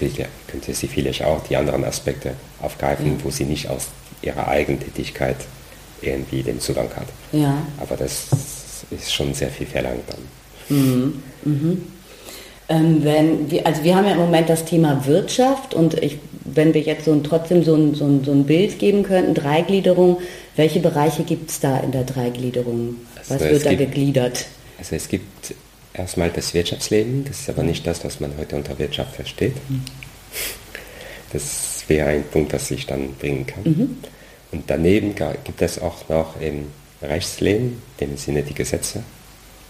könnte 0.48 0.74
sie 0.74 0.88
vielleicht 0.88 1.22
auch 1.22 1.44
die 1.44 1.56
anderen 1.56 1.84
Aspekte 1.84 2.32
aufgreifen, 2.60 3.18
wo 3.22 3.30
sie 3.30 3.44
nicht 3.44 3.68
aus 3.68 3.86
ihrer 4.22 4.48
eigenen 4.48 4.80
Tätigkeit 4.80 5.36
irgendwie 6.02 6.42
den 6.42 6.60
Zugang 6.60 6.88
hat. 6.96 7.06
Ja. 7.32 7.56
Aber 7.78 7.96
das 7.96 8.26
ist 8.90 9.14
schon 9.14 9.32
sehr 9.34 9.50
viel 9.50 9.66
verlangt 9.66 10.04
dann. 10.08 11.22
Ähm, 12.68 13.04
wenn 13.04 13.50
wir, 13.50 13.64
also 13.66 13.84
wir 13.84 13.94
haben 13.94 14.06
ja 14.06 14.12
im 14.12 14.18
Moment 14.18 14.48
das 14.48 14.64
Thema 14.64 15.06
Wirtschaft 15.06 15.74
und 15.74 15.94
ich, 16.02 16.18
wenn 16.44 16.74
wir 16.74 16.80
jetzt 16.80 17.04
so 17.04 17.12
ein, 17.12 17.22
trotzdem 17.22 17.62
so 17.62 17.74
ein, 17.76 17.94
so, 17.94 18.04
ein, 18.04 18.24
so 18.24 18.32
ein 18.32 18.44
Bild 18.44 18.78
geben 18.78 19.02
könnten, 19.04 19.34
Dreigliederung, 19.34 20.18
welche 20.56 20.80
Bereiche 20.80 21.22
gibt 21.22 21.50
es 21.50 21.60
da 21.60 21.78
in 21.78 21.92
der 21.92 22.02
Dreigliederung? 22.04 22.96
Was 23.16 23.30
Also 23.32 23.44
wird 23.44 23.56
es 23.58 23.62
da 23.64 23.70
gibt- 23.74 23.92
gegliedert? 23.94 24.46
Also 24.78 24.96
es 24.96 25.08
gibt 25.08 25.54
erstmal 25.94 26.30
das 26.30 26.54
Wirtschaftsleben, 26.54 27.24
das 27.24 27.40
ist 27.40 27.48
aber 27.48 27.62
nicht 27.62 27.86
das, 27.86 28.04
was 28.04 28.20
man 28.20 28.32
heute 28.38 28.56
unter 28.56 28.78
Wirtschaft 28.78 29.14
versteht. 29.14 29.54
Das 31.32 31.84
wäre 31.88 32.08
ein 32.08 32.24
Punkt, 32.24 32.52
was 32.52 32.70
ich 32.70 32.86
dann 32.86 33.14
bringen 33.14 33.46
kann. 33.46 33.96
Und 34.52 34.64
daneben 34.66 35.14
gibt 35.44 35.62
es 35.62 35.80
auch 35.80 36.08
noch 36.08 36.40
im 36.40 36.66
Rechtsleben, 37.02 37.80
im 37.98 38.16
Sinne 38.16 38.42
die 38.42 38.54
Gesetze, 38.54 39.02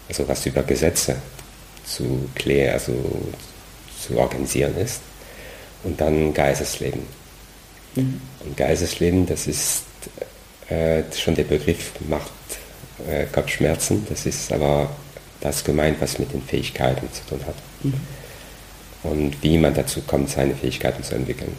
also 0.09 0.27
was 0.27 0.45
über 0.45 0.63
Gesetze 0.63 1.15
zu 1.87 2.29
klären, 2.35 2.73
also 2.73 2.93
zu 3.99 4.17
organisieren 4.17 4.75
ist. 4.77 5.01
Und 5.83 6.01
dann 6.01 6.33
Geistesleben. 6.33 7.01
Und 7.95 8.57
Geistesleben, 8.57 9.25
das 9.25 9.47
ist 9.47 9.83
äh, 10.69 11.03
schon 11.15 11.35
der 11.35 11.45
Begriff 11.45 11.93
macht 12.07 12.31
äh, 13.09 13.25
Kopfschmerzen. 13.25 14.05
Das 14.09 14.25
ist 14.25 14.51
aber 14.51 14.89
das 15.41 15.63
gemeint, 15.63 15.99
was 16.01 16.19
mit 16.19 16.33
den 16.33 16.41
Fähigkeiten 16.41 17.07
zu 17.11 17.25
tun 17.29 17.45
hat. 17.45 17.55
Und 19.03 19.41
wie 19.41 19.57
man 19.57 19.73
dazu 19.73 20.01
kommt, 20.01 20.29
seine 20.29 20.55
Fähigkeiten 20.55 21.03
zu 21.03 21.15
entwickeln 21.15 21.55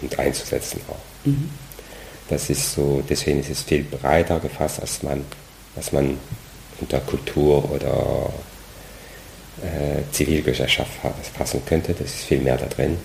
und 0.00 0.18
einzusetzen 0.18 0.80
auch. 0.88 1.30
Das 2.28 2.50
ist 2.50 2.72
so, 2.72 3.02
deswegen 3.08 3.40
ist 3.40 3.50
es 3.50 3.62
viel 3.62 3.84
breiter 3.84 4.40
gefasst, 4.40 4.80
als 4.80 5.02
man, 5.02 5.24
was 5.74 5.92
man 5.92 6.18
unter 6.80 7.00
Kultur 7.00 7.70
oder 7.70 8.32
äh, 9.62 10.02
Zivilgesellschaft 10.12 10.90
fassen 11.36 11.62
könnte. 11.66 11.92
Das 11.92 12.08
ist 12.08 12.24
viel 12.24 12.40
mehr 12.40 12.56
da 12.56 12.66
drin. 12.66 12.98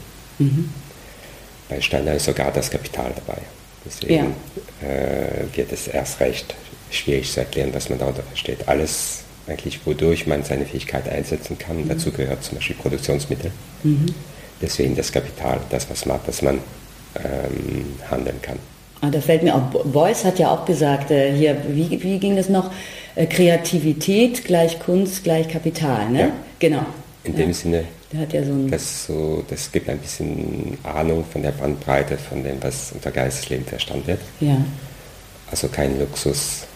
Bei 1.70 1.80
Steiner 1.80 2.14
ist 2.14 2.26
sogar 2.26 2.52
das 2.52 2.70
Kapital 2.70 3.12
dabei. 3.16 3.42
Deswegen 3.86 4.34
äh, 4.82 5.56
wird 5.56 5.72
es 5.72 5.88
erst 5.88 6.20
recht 6.20 6.54
schwierig 6.90 7.32
zu 7.32 7.40
erklären, 7.40 7.70
was 7.74 7.90
man 7.90 8.00
darunter 8.00 8.24
versteht. 8.24 8.68
Alles 8.68 9.24
eigentlich, 9.48 9.80
wodurch 9.86 10.28
man 10.28 10.44
seine 10.44 10.66
Fähigkeit 10.66 11.08
einsetzen 11.10 11.58
kann. 11.58 11.88
Dazu 11.88 12.12
gehört 12.12 12.44
zum 12.44 12.58
Beispiel 12.58 12.76
Produktionsmittel. 12.76 13.52
Deswegen 14.62 14.96
das 14.96 15.12
Kapital, 15.12 15.60
das 15.70 15.90
was 15.90 16.06
macht, 16.06 16.28
dass 16.28 16.42
man 16.42 16.60
ähm, 17.16 17.86
handeln 18.10 18.42
kann. 18.42 18.60
Ah, 19.02 19.10
da 19.10 19.20
fällt 19.20 19.42
mir 19.42 19.56
auch, 19.56 19.62
Beuys 19.84 20.24
hat 20.24 20.38
ja 20.38 20.52
auch 20.52 20.66
gesagt, 20.66 21.10
äh, 21.10 21.34
hier, 21.36 21.58
wie, 21.70 22.02
wie 22.04 22.20
ging 22.20 22.36
das 22.36 22.50
noch? 22.50 22.72
Äh, 23.16 23.26
Kreativität 23.26 24.46
gleich 24.46 24.80
Kunst 24.80 25.24
gleich 25.24 25.48
Kapital, 25.50 26.10
ne? 26.10 26.20
Ja. 26.20 26.32
Genau. 26.60 26.86
In 27.24 27.34
ja. 27.34 27.40
dem 27.40 27.54
Sinne, 27.54 27.86
Der 28.12 28.22
hat 28.22 28.34
ja 28.34 28.44
so 28.44 28.52
ein. 28.52 28.70
das, 28.72 29.06
so, 29.06 29.44
das 29.50 29.72
gibt 29.72 29.90
ein 29.90 30.00
bisschen 30.00 30.78
Ahnung 30.84 31.24
von 31.32 31.42
der 31.44 31.52
Bandbreite 31.52 32.18
von 32.18 32.44
dem, 32.44 32.58
was 32.62 32.92
unter 32.94 33.12
Geistesleben 33.12 33.66
verstanden 33.66 34.08
wird. 34.08 34.20
ja. 34.40 34.58
Also 35.50 35.68
kein 35.68 36.00
Luxusartikel. 36.00 36.68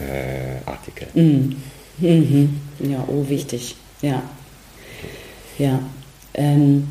Äh, 0.00 0.70
Artikel. 0.70 1.08
Mhm. 1.14 2.60
Ja, 2.78 3.04
oh, 3.08 3.28
wichtig. 3.28 3.74
Ja. 4.00 4.22
Ja. 5.58 5.80
Ähm, 6.34 6.86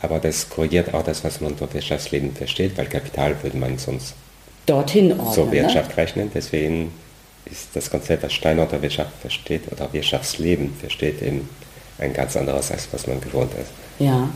Aber 0.00 0.20
das 0.20 0.48
korrigiert 0.48 0.94
auch 0.94 1.02
das, 1.02 1.24
was 1.24 1.40
man 1.40 1.52
unter 1.52 1.74
Wirtschaftsleben 1.74 2.32
versteht, 2.36 2.78
weil 2.78 2.86
Kapital 2.86 3.34
würde 3.42 3.56
man 3.58 3.78
sonst 3.78 4.14
dorthin 4.66 5.10
ordnen. 5.10 5.32
zur 5.34 5.46
ne? 5.46 5.52
Wirtschaft 5.52 5.96
rechnen. 5.96 6.30
Deswegen 6.32 6.92
ist 7.44 7.68
das 7.74 7.90
Konzept, 7.90 8.22
was 8.22 8.32
Steiner 8.32 8.62
unter 8.62 8.80
Wirtschaft 8.80 9.12
versteht 9.20 9.62
oder 9.70 9.92
Wirtschaftsleben 9.92 10.72
versteht, 10.74 11.22
eben 11.22 11.48
ein 11.98 12.12
ganz 12.12 12.36
anderes, 12.36 12.70
als 12.70 12.88
was 12.92 13.06
man 13.06 13.20
gewohnt 13.20 13.52
ist. 13.60 13.70
Ja. 13.98 14.28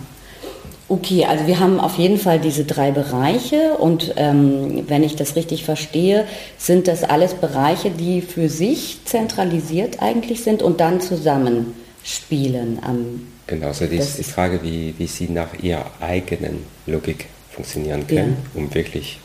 Okay, 0.88 1.24
also 1.24 1.48
wir 1.48 1.58
haben 1.58 1.80
auf 1.80 1.98
jeden 1.98 2.18
Fall 2.18 2.38
diese 2.38 2.64
drei 2.64 2.92
Bereiche 2.92 3.74
und 3.78 4.14
ähm, 4.16 4.84
wenn 4.86 5.02
ich 5.02 5.16
das 5.16 5.34
richtig 5.34 5.64
verstehe, 5.64 6.26
sind 6.58 6.86
das 6.86 7.02
alles 7.02 7.34
Bereiche, 7.34 7.90
die 7.90 8.20
für 8.20 8.48
sich 8.48 9.00
zentralisiert 9.04 10.00
eigentlich 10.00 10.44
sind 10.44 10.62
und 10.62 10.78
dann 10.80 11.00
zusammenspielen. 11.00 12.78
Am, 12.82 13.26
Genau, 13.48 13.72
so 13.72 13.86
die, 13.86 13.98
die 13.98 14.24
Frage, 14.24 14.60
wie, 14.62 14.94
wie 14.98 15.06
sie 15.06 15.28
nach 15.28 15.54
ihrer 15.60 15.86
eigenen 16.00 16.64
Logik 16.86 17.26
funktionieren 17.50 18.06
können, 18.06 18.36
um 18.54 18.74
wirklich 18.74 19.20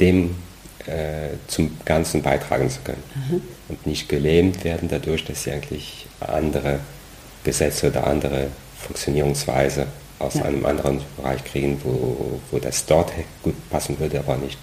dem 0.00 0.34
äh, 0.86 1.36
zum 1.48 1.76
Ganzen 1.84 2.22
beitragen 2.22 2.68
zu 2.70 2.80
können. 2.82 3.02
Und 3.68 3.86
nicht 3.86 4.08
gelähmt 4.08 4.64
werden 4.64 4.88
dadurch, 4.90 5.24
dass 5.24 5.44
sie 5.44 5.52
eigentlich 5.52 6.06
andere 6.20 6.80
Gesetze 7.44 7.88
oder 7.88 8.06
andere 8.06 8.48
Funktionierungsweise 8.78 9.86
aus 10.18 10.34
Ja. 10.34 10.44
einem 10.44 10.64
anderen 10.66 11.00
Bereich 11.16 11.42
kriegen, 11.44 11.80
wo, 11.84 12.38
wo 12.50 12.58
das 12.58 12.86
dort 12.86 13.12
gut 13.42 13.54
passen 13.70 13.98
würde, 13.98 14.20
aber 14.20 14.36
nicht 14.36 14.58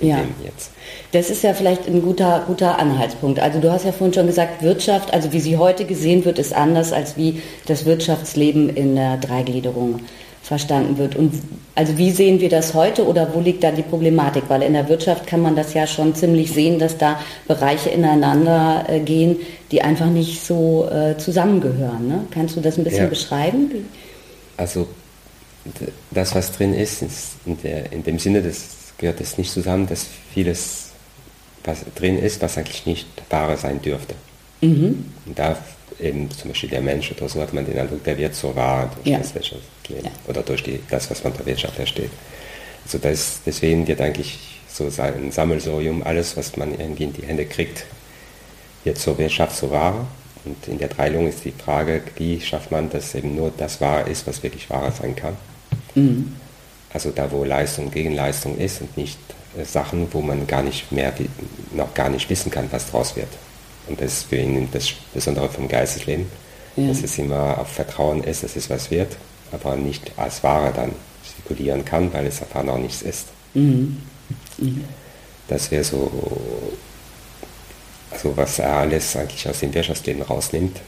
in 0.00 0.08
Ja. 0.08 0.16
dem 0.18 0.34
jetzt. 0.44 0.70
das 1.12 1.28
ist 1.30 1.42
ja 1.42 1.54
vielleicht 1.54 1.86
ein 1.88 2.02
guter, 2.02 2.44
guter 2.46 2.78
Anhaltspunkt. 2.78 3.40
Also 3.40 3.60
du 3.60 3.70
hast 3.70 3.84
ja 3.84 3.90
vorhin 3.92 4.14
schon 4.14 4.26
gesagt, 4.28 4.62
Wirtschaft, 4.62 5.12
also 5.12 5.32
wie 5.32 5.40
sie 5.40 5.56
heute 5.56 5.84
gesehen 5.84 6.24
wird, 6.24 6.38
ist 6.38 6.52
anders, 6.52 6.92
als 6.92 7.16
wie 7.16 7.42
das 7.66 7.84
Wirtschaftsleben 7.84 8.68
in 8.76 8.94
der 8.96 9.16
Dreigliederung 9.16 10.00
verstanden 10.48 10.98
wird. 10.98 11.14
Und 11.14 11.32
also 11.74 11.96
wie 11.96 12.10
sehen 12.10 12.40
wir 12.40 12.48
das 12.48 12.74
heute 12.74 13.06
oder 13.06 13.32
wo 13.34 13.40
liegt 13.40 13.62
da 13.62 13.70
die 13.70 13.82
Problematik? 13.82 14.44
Weil 14.48 14.62
in 14.62 14.72
der 14.72 14.88
Wirtschaft 14.88 15.26
kann 15.26 15.40
man 15.42 15.54
das 15.54 15.74
ja 15.74 15.86
schon 15.86 16.14
ziemlich 16.14 16.50
sehen, 16.50 16.78
dass 16.78 16.96
da 16.98 17.20
Bereiche 17.46 17.90
ineinander 17.90 18.84
äh, 18.88 19.00
gehen, 19.00 19.36
die 19.70 19.82
einfach 19.82 20.06
nicht 20.06 20.44
so 20.44 20.88
äh, 20.90 21.16
zusammengehören. 21.18 22.08
Ne? 22.08 22.24
Kannst 22.30 22.56
du 22.56 22.60
das 22.60 22.78
ein 22.78 22.84
bisschen 22.84 23.04
Ja. 23.04 23.08
beschreiben? 23.08 23.70
Also 24.56 24.88
das, 26.10 26.34
was 26.34 26.50
drin 26.52 26.74
ist, 26.74 27.02
ist 27.02 27.32
in, 27.46 27.60
der, 27.62 27.92
in 27.92 28.02
dem 28.02 28.18
Sinne, 28.18 28.42
das 28.42 28.64
gehört 28.96 29.20
es 29.20 29.38
nicht 29.38 29.52
zusammen, 29.52 29.86
dass 29.86 30.06
vieles, 30.32 30.90
was 31.64 31.84
drin 31.94 32.18
ist, 32.18 32.40
was 32.42 32.56
eigentlich 32.58 32.86
nicht 32.86 33.06
wahre 33.30 33.56
sein 33.56 33.80
dürfte. 33.82 34.14
Und 34.60 35.04
da 35.36 35.56
eben 36.00 36.30
zum 36.30 36.50
Beispiel 36.50 36.70
der 36.70 36.80
Mensch 36.80 37.12
oder 37.12 37.28
so 37.28 37.40
hat 37.40 37.52
man 37.52 37.64
den 37.66 37.78
Eindruck, 37.78 38.02
der 38.02 38.16
wird 38.18 38.34
so 38.34 38.56
wahr 38.56 38.90
durch 38.96 39.06
Ja. 39.06 39.20
Wirtschaftsleben 39.88 40.04
Ja. 40.04 40.10
oder 40.28 40.42
durch 40.42 40.62
die, 40.62 40.80
das, 40.90 41.10
was 41.10 41.24
man 41.24 41.32
unter 41.32 41.46
Wirtschaft 41.46 41.76
versteht. 41.76 42.10
Also 42.84 42.98
das, 42.98 43.40
deswegen 43.44 43.86
wird 43.86 44.00
eigentlich 44.00 44.38
so 44.68 44.88
sein 44.90 45.30
Sammelsurium, 45.32 46.02
alles, 46.02 46.36
was 46.36 46.56
man 46.56 46.78
irgendwie 46.78 47.04
in 47.04 47.12
die 47.12 47.26
Hände 47.26 47.46
kriegt, 47.46 47.84
wird 48.84 48.98
zur 48.98 49.18
Wirtschaft 49.18 49.56
so 49.56 49.70
wahr. 49.70 50.06
Und 50.44 50.68
in 50.68 50.78
der 50.78 50.88
Teilung 50.88 51.28
ist 51.28 51.44
die 51.44 51.52
Frage, 51.52 52.02
wie 52.16 52.40
schafft 52.40 52.70
man, 52.70 52.88
dass 52.90 53.14
eben 53.14 53.34
nur 53.34 53.52
das 53.56 53.80
wahr 53.80 54.06
ist, 54.06 54.26
was 54.26 54.42
wirklich 54.42 54.70
wahr 54.70 54.92
sein 54.92 55.16
kann. 55.16 55.36
Mhm. 55.94 56.36
Also 56.92 57.10
da, 57.10 57.30
wo 57.30 57.44
Leistung 57.44 57.90
gegen 57.90 58.14
Leistung 58.14 58.56
ist 58.56 58.80
und 58.80 58.96
nicht 58.96 59.18
äh, 59.58 59.64
Sachen, 59.64 60.06
wo 60.12 60.22
man 60.22 60.46
gar 60.46 60.62
nicht 60.62 60.90
mehr, 60.92 61.12
noch 61.74 61.92
gar 61.92 62.08
nicht 62.08 62.30
wissen 62.30 62.50
kann, 62.50 62.68
was 62.70 62.90
draus 62.90 63.16
wird. 63.16 63.28
Und 63.88 64.00
das 64.00 64.12
ist 64.12 64.22
für 64.24 64.36
ihn 64.36 64.68
das 64.72 64.90
Besondere 65.12 65.48
vom 65.48 65.68
Geistesleben, 65.68 66.26
ja. 66.76 66.88
dass 66.88 67.02
es 67.02 67.18
immer 67.18 67.58
auf 67.58 67.68
Vertrauen 67.68 68.22
ist, 68.24 68.42
dass 68.42 68.56
es 68.56 68.70
was 68.70 68.90
wird, 68.90 69.16
aber 69.52 69.76
nicht 69.76 70.12
als 70.16 70.42
Ware 70.42 70.72
dann 70.74 70.92
zirkulieren 71.24 71.84
kann, 71.84 72.12
weil 72.12 72.26
es 72.26 72.42
einfach 72.42 72.62
noch 72.62 72.78
nichts 72.78 73.02
ist. 73.02 73.26
Mhm. 73.54 73.98
Mhm. 74.58 74.84
Das 75.48 75.70
wäre 75.70 75.84
so, 75.84 76.10
also 78.10 78.36
was 78.36 78.58
er 78.58 78.72
alles 78.72 79.16
eigentlich 79.16 79.48
aus 79.48 79.60
dem 79.60 79.72
Wirtschaftsleben 79.72 80.22
rausnimmt, 80.22 80.80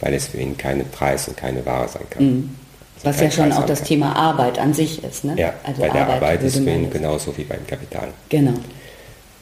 weil 0.00 0.14
es 0.14 0.28
für 0.28 0.38
ihn 0.38 0.56
keine 0.56 0.84
Preis 0.84 1.28
und 1.28 1.36
keine 1.36 1.64
Ware 1.66 1.88
sein 1.88 2.08
kann. 2.08 2.24
Mhm. 2.24 2.56
Was 3.02 3.20
ja 3.20 3.30
schon 3.30 3.50
auch 3.52 3.64
das 3.64 3.82
Thema 3.82 4.14
Arbeit 4.14 4.58
an 4.58 4.74
sich 4.74 5.02
ist. 5.02 5.24
Ne? 5.24 5.34
Ja, 5.38 5.54
also 5.64 5.80
bei 5.80 5.88
der 5.88 6.02
Arbeit, 6.02 6.16
Arbeit 6.16 6.42
ist 6.42 6.58
für 6.58 6.70
ihn 6.70 6.90
genauso 6.90 7.34
wie 7.36 7.44
beim 7.44 7.66
Kapital. 7.66 8.08
Genau. 8.28 8.52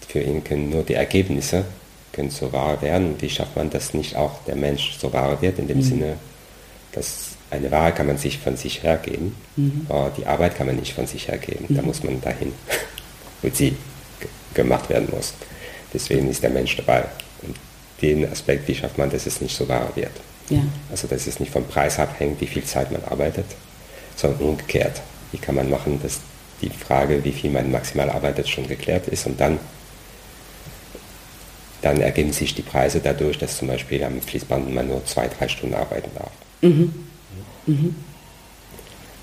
Für 0.06 0.20
ihn 0.20 0.44
können 0.44 0.70
nur 0.70 0.84
die 0.84 0.94
Ergebnisse 0.94 1.64
können 2.12 2.30
so 2.30 2.52
wahr 2.52 2.80
werden. 2.82 3.16
Wie 3.18 3.28
schafft 3.28 3.56
man, 3.56 3.68
dass 3.70 3.94
nicht 3.94 4.16
auch 4.16 4.44
der 4.46 4.56
Mensch 4.56 4.96
so 4.98 5.12
wahr 5.12 5.40
wird, 5.42 5.58
in 5.58 5.66
dem 5.68 5.78
mhm. 5.78 5.82
Sinne, 5.82 6.16
dass 6.92 7.27
eine 7.50 7.70
Ware 7.70 7.92
kann 7.92 8.06
man 8.06 8.18
sich 8.18 8.38
von 8.38 8.56
sich 8.56 8.82
hergeben, 8.82 9.34
mhm. 9.56 9.86
aber 9.88 10.12
die 10.16 10.26
Arbeit 10.26 10.56
kann 10.56 10.66
man 10.66 10.76
nicht 10.76 10.94
von 10.94 11.06
sich 11.06 11.28
hergeben. 11.28 11.66
Mhm. 11.68 11.76
Da 11.76 11.82
muss 11.82 12.02
man 12.02 12.20
dahin, 12.20 12.52
wo 13.42 13.48
sie 13.52 13.76
gemacht 14.54 14.88
werden 14.90 15.08
muss. 15.10 15.34
Deswegen 15.92 16.28
ist 16.28 16.42
der 16.42 16.50
Mensch 16.50 16.76
dabei. 16.76 17.04
Und 17.42 17.56
den 18.02 18.30
Aspekt, 18.30 18.68
wie 18.68 18.74
schafft 18.74 18.98
man, 18.98 19.10
dass 19.10 19.26
es 19.26 19.40
nicht 19.40 19.56
so 19.56 19.68
wahr 19.68 19.90
wird. 19.94 20.12
Ja. 20.50 20.62
Also 20.90 21.08
dass 21.08 21.26
es 21.26 21.40
nicht 21.40 21.52
vom 21.52 21.66
Preis 21.66 21.98
abhängt, 21.98 22.40
wie 22.40 22.46
viel 22.46 22.64
Zeit 22.64 22.90
man 22.90 23.02
arbeitet, 23.04 23.46
sondern 24.16 24.40
umgekehrt. 24.40 25.00
Wie 25.32 25.38
kann 25.38 25.54
man 25.54 25.70
machen, 25.70 26.00
dass 26.02 26.20
die 26.60 26.70
Frage, 26.70 27.24
wie 27.24 27.32
viel 27.32 27.50
man 27.50 27.70
maximal 27.70 28.10
arbeitet, 28.10 28.48
schon 28.48 28.66
geklärt 28.66 29.08
ist 29.08 29.26
und 29.26 29.40
dann, 29.40 29.58
dann 31.82 32.00
ergeben 32.00 32.32
sich 32.32 32.54
die 32.54 32.62
Preise 32.62 33.00
dadurch, 33.00 33.38
dass 33.38 33.58
zum 33.58 33.68
Beispiel 33.68 34.02
am 34.02 34.20
Fließband 34.20 34.74
man 34.74 34.88
nur 34.88 35.04
zwei, 35.06 35.28
drei 35.28 35.48
Stunden 35.48 35.76
arbeiten 35.76 36.10
darf. 36.14 36.32
Mhm. 36.62 37.07
Mhm. 37.68 37.94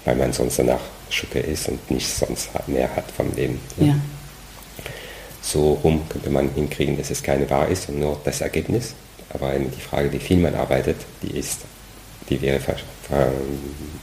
Weil 0.06 0.16
man 0.16 0.34
sonst 0.34 0.60
danach 0.60 0.80
Schucke 1.10 1.40
ist 1.40 1.68
und 1.68 1.92
nicht 1.92 2.08
sonst 2.08 2.50
mehr 2.68 2.96
hat 2.96 3.10
vom 3.12 3.34
Leben. 3.36 3.60
Ja. 3.80 3.96
So 5.42 5.74
rum 5.84 6.02
könnte 6.10 6.30
man 6.30 6.50
hinkriegen, 6.54 6.98
dass 6.98 7.12
es 7.12 7.22
keine 7.22 7.50
Wahr 7.50 7.68
ist 7.68 7.90
und 7.90 8.00
nur 8.00 8.20
das 8.24 8.42
Ergebnis. 8.42 8.94
Aber 9.30 9.52
die 9.54 9.82
Frage, 9.82 10.12
wie 10.12 10.20
viel 10.20 10.38
man 10.38 10.56
arbeitet, 10.56 10.98
die 11.22 11.38
ist, 11.38 11.62
die 12.30 12.42
wäre 12.42 12.60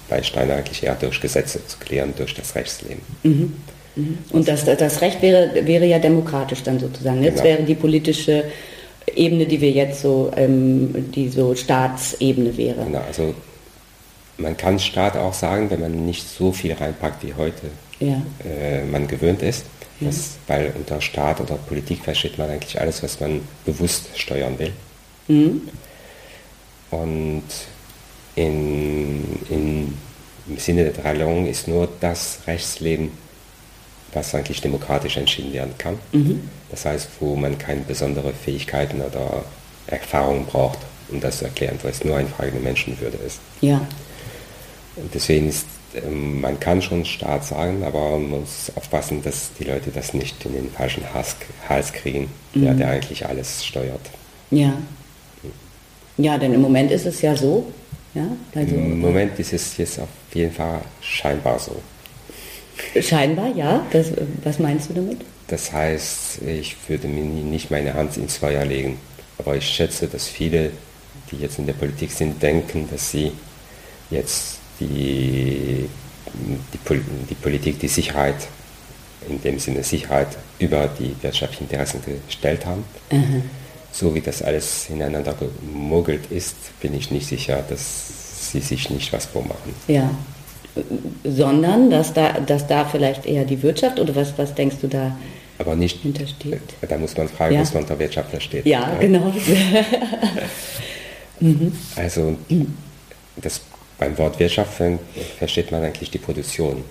bei 0.09 0.23
Steiner 0.23 0.55
eigentlich 0.55 0.83
eher 0.83 0.95
durch 0.95 1.21
Gesetze 1.21 1.67
zu 1.67 1.79
klären, 1.79 2.13
durch 2.17 2.35
das 2.35 2.55
Rechtsleben. 2.55 3.03
Mhm. 3.23 3.57
Mhm. 3.97 4.19
Und 4.31 4.49
das, 4.49 4.65
das 4.65 5.01
Recht 5.01 5.21
wäre, 5.23 5.67
wäre 5.67 5.87
ja 5.87 5.99
demokratisch 5.99 6.63
dann 6.63 6.79
sozusagen. 6.79 7.23
Jetzt 7.23 7.43
genau. 7.43 7.57
wäre 7.57 7.63
die 7.65 7.75
politische 7.75 8.45
Ebene, 9.15 9.47
die 9.47 9.61
wir 9.61 9.71
jetzt 9.71 10.03
so, 10.03 10.31
ähm, 10.37 11.11
die 11.13 11.29
so 11.29 11.55
Staatsebene 11.55 12.57
wäre. 12.57 12.85
Genau, 12.85 13.03
also 13.07 13.35
man 14.39 14.57
kann 14.57 14.79
Staat 14.79 15.17
auch 15.17 15.35
sagen, 15.35 15.71
wenn 15.71 15.81
man 15.81 16.07
nicht 16.07 16.29
so 16.29 16.53
viel 16.53 16.73
reinpackt, 16.73 17.23
wie 17.23 17.35
heute 17.35 17.69
ja. 18.01 18.23
äh, 18.45 18.85
man 18.85 19.07
gewöhnt 19.07 19.43
ist. 19.43 19.65
Ja. 20.01 20.09
Das, 20.09 20.37
weil 20.47 20.73
unter 20.77 21.01
Staat 21.01 21.41
oder 21.41 21.55
Politik 21.55 22.03
versteht 22.03 22.39
man 22.39 22.51
eigentlich 22.51 22.81
alles, 22.81 23.03
was 23.03 23.21
man 23.21 23.41
bewusst 23.65 24.19
steuern 24.19 24.59
will. 24.59 24.73
Mhm. 25.29 25.69
Und 26.91 27.45
in, 28.35 29.23
in, 29.49 29.99
im 30.49 30.59
Sinne 30.59 30.85
der 30.85 31.03
Teilung 31.03 31.47
ist 31.47 31.69
nur 31.69 31.89
das 32.01 32.41
Rechtsleben, 32.47 33.11
was 34.13 34.35
eigentlich 34.35 34.61
demokratisch 34.61 35.17
entschieden 35.17 35.53
werden 35.53 35.75
kann. 35.79 35.99
Mhm. 36.13 36.49
Das 36.71 36.85
heißt, 36.85 37.09
wo 37.21 37.37
man 37.37 37.57
keine 37.59 37.83
besonderen 37.83 38.35
Fähigkeiten 38.35 39.01
oder 39.01 39.45
Erfahrungen 39.87 40.47
braucht, 40.47 40.79
um 41.11 41.21
das 41.21 41.39
zu 41.39 41.45
erklären, 41.45 41.79
wo 41.83 41.89
es 41.89 42.05
nur 42.05 42.17
eine 42.17 42.29
Frage 42.29 42.53
der 42.53 42.61
Menschenwürde 42.61 43.19
ist. 43.19 43.41
Ja. 43.61 43.87
Deswegen 45.15 45.49
ist, 45.49 45.67
ähm, 45.95 46.41
man 46.41 46.59
kann 46.61 46.83
schon 46.83 47.05
Staat 47.05 47.45
sagen, 47.45 47.83
aber 47.85 48.11
man 48.13 48.31
muss 48.31 48.73
aufpassen, 48.75 49.23
dass 49.23 49.51
die 49.59 49.65
Leute 49.65 49.91
das 49.91 50.15
nicht 50.15 50.45
in 50.45 50.55
den 50.55 50.71
falschen 50.71 51.03
Hals, 51.13 51.37
Hals 51.69 51.93
kriegen, 51.93 52.29
mhm. 52.55 52.65
der, 52.65 52.75
der 52.75 52.89
eigentlich 52.89 53.27
alles 53.27 53.65
steuert. 53.65 54.11
Ja. 54.51 54.75
Ja, 56.19 56.37
denn 56.37 56.53
im 56.53 56.61
Moment 56.61 56.91
ist 56.91 57.07
es 57.07 57.23
ja 57.23 57.35
so. 57.35 57.73
Ja, 58.15 58.27
also, 58.55 58.75
Im 58.75 59.01
Moment 59.01 59.39
ist 59.39 59.55
es 59.55 59.77
jetzt 59.79 59.99
auf 59.99 60.09
jeden 60.35 60.53
Fall 60.53 60.83
scheinbar 61.01 61.59
so. 61.59 61.77
Scheinbar, 63.01 63.49
ja. 63.57 63.87
Das, 63.91 64.09
was 64.45 64.59
meinst 64.59 64.91
du 64.91 64.95
damit? 64.95 65.23
Das 65.49 65.73
heißt, 65.73 66.43
ich 66.43 66.77
würde 66.89 67.09
mir 67.09 67.25
nicht 67.25 67.71
meine 67.71 67.95
Hand 67.95 68.19
ins 68.19 68.37
Feuer 68.37 68.65
legen. 68.67 68.99
Aber 69.39 69.57
ich 69.57 69.67
schätze, 69.67 70.09
dass 70.09 70.29
viele, 70.29 70.71
die 71.31 71.37
jetzt 71.37 71.59
in 71.59 71.67
der 71.67 71.73
Politik 71.73 72.11
sind, 72.11 72.43
denken, 72.43 72.87
dass 72.91 73.11
sie 73.11 73.33
jetzt 74.11 74.59
die, 74.87 75.89
die, 76.73 77.01
die 77.31 77.35
Politik, 77.35 77.79
die 77.79 77.89
Sicherheit, 77.89 78.49
in 79.29 79.41
dem 79.43 79.59
Sinne 79.59 79.83
Sicherheit, 79.83 80.29
über 80.59 80.89
die 80.99 81.15
wirtschaftlichen 81.23 81.65
Interessen 81.65 82.01
gestellt 82.27 82.67
haben. 82.67 82.85
Mhm 83.11 83.43
so 83.93 84.15
wie 84.15 84.21
das 84.21 84.43
alles 84.43 84.89
ineinander 84.89 85.35
gemogelt 85.35 86.31
ist, 86.31 86.57
bin 86.81 86.95
ich 86.95 87.11
nicht 87.11 87.27
sicher, 87.27 87.63
dass 87.69 88.51
sie 88.51 88.61
sich 88.61 88.91
nicht 88.91 89.13
was 89.13 89.27
vormachen. 89.27 89.75
Ja, 89.87 90.11
sondern 91.23 91.91
dass 91.91 92.15
da, 92.15 92.41
dass 92.41 92.67
da 92.67 92.87
vielleicht 92.87 93.27
eher 93.27 93.45
die 93.45 93.63
Wirtschaft 93.63 94.01
oder 94.01 94.17
was, 94.17 94.37
was 94.39 94.55
denkst 94.55 94.77
du 94.81 94.89
da 94.89 95.17
aber 95.59 95.77
nicht 95.77 96.01
hintersteht? 96.01 96.63
Da 96.81 96.97
muss 96.97 97.17
man 97.17 97.29
fragen, 97.29 97.55
ja. 97.55 97.61
was 97.61 97.75
man 97.75 97.83
unter 97.83 97.99
Wirtschaft 97.99 98.31
versteht. 98.31 98.65
Ja, 98.65 98.81
ja. 98.81 98.99
genau. 98.99 99.33
mhm. 101.41 101.73
Also 101.95 102.37
das, 103.37 103.61
beim 104.03 104.19
Wort 104.19 104.41
Wirtschaft 104.41 104.83
versteht 105.39 105.71
man 105.71 105.85
eigentlich 105.85 106.11
die 106.11 106.19
Produktion. 106.19 106.83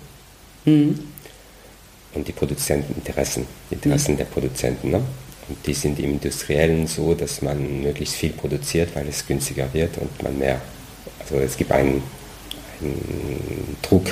Mhm. 0.64 0.98
Und 2.14 2.26
die 2.26 2.32
Produzenteninteressen, 2.32 3.46
Interessen 3.70 4.12
mhm. 4.12 4.18
der 4.18 4.24
Produzenten. 4.24 4.90
Ne? 4.90 5.02
Und 5.48 5.66
die 5.66 5.74
sind 5.74 5.98
im 5.98 6.12
Industriellen 6.12 6.86
so, 6.86 7.14
dass 7.14 7.42
man 7.42 7.82
möglichst 7.82 8.14
viel 8.14 8.30
produziert, 8.30 8.94
weil 8.94 9.08
es 9.08 9.26
günstiger 9.26 9.68
wird 9.74 9.98
und 9.98 10.22
man 10.22 10.38
mehr, 10.38 10.60
also 11.20 11.36
es 11.36 11.56
gibt 11.56 11.72
einen, 11.72 12.02
einen 12.80 13.76
Druck, 13.82 14.06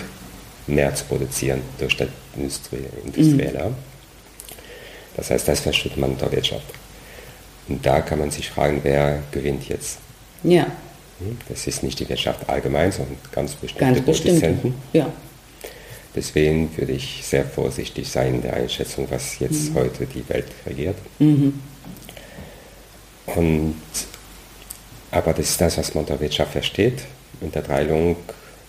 mehr 0.67 0.95
zu 0.95 1.05
produzieren 1.07 1.63
durch 1.79 1.97
das 1.97 2.09
Industrie, 2.37 2.85
Industrielle. 3.05 3.71
Mhm. 3.71 3.75
Das 5.17 5.31
heißt, 5.31 5.49
das 5.49 5.61
versteht 5.61 5.97
man 5.97 6.11
unter 6.11 6.31
Wirtschaft. 6.31 6.67
Und 7.69 7.85
da 7.85 8.01
kann 8.03 8.19
man 8.19 8.31
sich 8.31 8.51
fragen, 8.51 8.81
wer 8.83 9.23
gewinnt 9.33 9.69
jetzt? 9.69 9.99
Ja. 10.43 10.67
Hm, 11.21 11.37
das 11.49 11.67
ist 11.67 11.83
nicht 11.83 12.01
die 12.01 12.09
Wirtschaft 12.09 12.49
allgemein, 12.49 12.91
sondern 12.93 13.17
ganz 13.33 13.55
bestimmte 13.55 14.03
ganz 14.03 14.05
Produzenten. 14.05 14.75
Ja. 14.93 15.13
Deswegen 16.15 16.77
würde 16.77 16.93
ich 16.93 17.23
sehr 17.25 17.45
vorsichtig 17.45 18.09
sein 18.09 18.37
in 18.37 18.43
der 18.43 18.55
Einschätzung, 18.55 19.07
was 19.11 19.39
jetzt 19.39 19.71
mhm. 19.71 19.75
heute 19.75 20.07
die 20.07 20.29
Welt 20.29 20.47
regiert. 20.67 20.97
Mhm. 21.19 21.61
Und, 23.27 23.77
aber 25.13 25.33
das 25.33 25.51
ist 25.51 25.61
das, 25.61 25.79
was 25.79 25.95
man 25.95 26.05
unter 26.05 26.19
Wirtschaft 26.19 26.53
versteht. 26.53 27.05
In 27.41 27.53
der 27.53 27.65
Teilung 27.65 28.17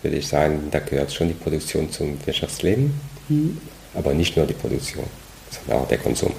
würde 0.04 0.18
ich 0.18 0.28
sagen, 0.28 0.68
da 0.70 0.80
gehört 0.80 1.12
schon 1.12 1.30
die 1.30 1.34
Produktion 1.34 1.92
zum 1.92 2.16
Wirtschaftsleben, 2.26 2.94
mhm. 3.30 3.58
aber 3.96 4.14
nicht 4.14 4.38
nur 4.38 4.46
die 4.46 4.54
Produktion, 4.54 5.06
sondern 5.50 5.84
auch 5.84 5.88
der 5.88 5.98
Konsum. 5.98 6.34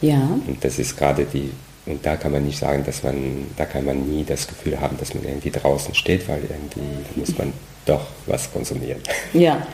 Ja. 0.00 0.38
Und 0.46 0.64
das 0.64 0.78
ist 0.78 0.96
gerade 0.96 1.26
die 1.26 1.50
und 1.86 2.06
da 2.06 2.16
kann 2.16 2.32
man 2.32 2.44
nicht 2.44 2.58
sagen, 2.58 2.84
dass 2.84 3.02
man, 3.02 3.46
da 3.56 3.64
kann 3.64 3.84
man 3.84 4.08
nie 4.08 4.24
das 4.24 4.46
Gefühl 4.46 4.80
haben, 4.80 4.96
dass 4.98 5.14
man 5.14 5.24
irgendwie 5.24 5.50
draußen 5.50 5.94
steht, 5.94 6.28
weil 6.28 6.40
irgendwie 6.42 7.04
muss 7.16 7.36
man 7.36 7.52
doch 7.86 8.06
was 8.26 8.52
konsumieren. 8.52 9.00
Ja, 9.32 9.66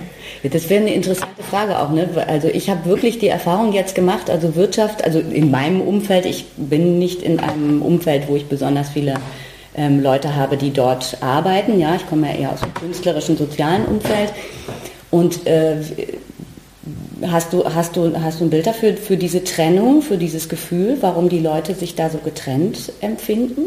das 0.43 0.71
wäre 0.71 0.81
eine 0.81 0.95
interessante 0.95 1.43
Frage 1.43 1.79
auch. 1.79 1.91
Ne? 1.91 2.09
Also 2.27 2.49
ich 2.49 2.71
habe 2.71 2.87
wirklich 2.87 3.19
die 3.19 3.29
Erfahrung 3.29 3.75
jetzt 3.75 3.95
gemacht, 3.95 4.31
also 4.31 4.55
Wirtschaft, 4.55 5.05
also 5.05 5.19
in 5.19 5.51
meinem 5.51 5.83
Umfeld, 5.83 6.25
ich 6.25 6.47
bin 6.57 6.99
nicht 6.99 7.23
in 7.23 7.41
einem 7.41 7.83
Umfeld, 7.83 8.29
wo 8.29 8.37
ich 8.37 8.47
besonders 8.47 8.89
viele 8.89 9.17
ähm, 9.77 10.03
Leute 10.03 10.35
habe, 10.35 10.57
die 10.57 10.73
dort 10.73 11.19
arbeiten. 11.23 11.79
Ja, 11.79 11.97
ich 11.97 12.09
komme 12.09 12.29
ja 12.29 12.39
eher 12.39 12.53
aus 12.53 12.61
dem 12.61 12.73
künstlerischen, 12.73 13.37
sozialen 13.37 13.85
Umfeld. 13.85 14.33
Und 15.11 15.47
äh, 15.47 15.77
Hast 17.23 17.53
du, 17.53 17.65
hast, 17.65 17.97
du, 17.97 18.15
hast 18.21 18.41
du 18.41 18.45
ein 18.45 18.51
Bild 18.51 18.67
dafür, 18.67 18.97
für 18.97 19.17
diese 19.17 19.43
Trennung, 19.43 20.03
für 20.03 20.19
dieses 20.19 20.49
Gefühl, 20.49 20.99
warum 21.01 21.29
die 21.29 21.41
Leute 21.41 21.75
sich 21.75 21.95
da 21.95 22.11
so 22.11 22.19
getrennt 22.19 22.93
empfinden? 23.01 23.63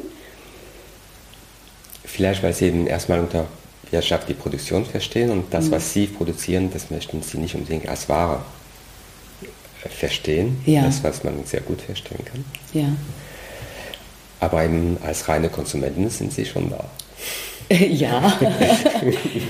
Vielleicht, 2.06 2.44
weil 2.44 2.54
sie 2.54 2.68
eben 2.68 2.88
erstmal 2.88 3.20
unter 3.20 3.48
Wirtschaft 3.90 4.30
die 4.30 4.34
Produktion 4.34 4.86
verstehen 4.86 5.32
und 5.32 5.54
das, 5.54 5.66
mhm. 5.68 5.72
was 5.72 5.94
sie 5.94 6.08
produzieren, 6.08 6.70
das 6.72 6.92
möchten 6.92 7.22
sie 7.22 7.38
nicht 7.38 7.56
unbedingt 7.56 7.90
als 7.90 8.08
Ware 8.08 8.42
verstehen. 9.90 10.62
Ja. 10.66 10.84
Das, 10.84 11.04
was 11.04 11.24
man 11.24 11.44
sehr 11.46 11.62
gut 11.62 11.82
verstehen 11.82 12.24
kann. 12.26 12.46
Ja. 12.74 12.88
Aber 14.40 14.64
eben 14.64 14.98
als 15.04 15.28
reine 15.28 15.50
Konsumenten 15.50 16.10
sind 16.10 16.32
sie 16.32 16.46
schon 16.46 16.70
da. 16.70 16.86
ja. 17.76 18.34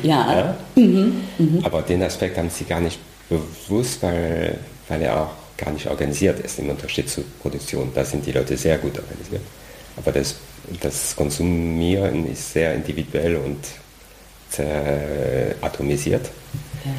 ja. 0.04 0.56
ja? 0.68 1.64
Aber 1.64 1.82
den 1.82 2.04
Aspekt 2.04 2.38
haben 2.38 2.50
sie 2.50 2.66
gar 2.66 2.80
nicht 2.80 3.00
bewusst, 3.32 4.02
weil, 4.04 4.58
weil 4.88 5.02
er 5.02 5.22
auch 5.22 5.32
gar 5.58 5.72
nicht 5.72 5.88
organisiert 5.88 6.39
ist 6.39 6.60
im 6.60 6.70
Unterschied 6.70 7.10
zur 7.10 7.24
Produktion. 7.41 7.91
Da 7.94 8.04
sind 8.04 8.26
die 8.26 8.32
Leute 8.32 8.58
sehr 8.58 8.78
gut 8.78 8.98
organisiert. 8.98 9.41
Aber 9.96 10.12
das, 10.12 10.36
das 10.82 11.15
Konsumieren 11.15 12.32
ist 12.32 12.54
sehr 12.54 12.74
individuell 12.74 13.36
und 13.38 13.58
atomisiert. 15.62 16.30
Ja. 16.84 16.91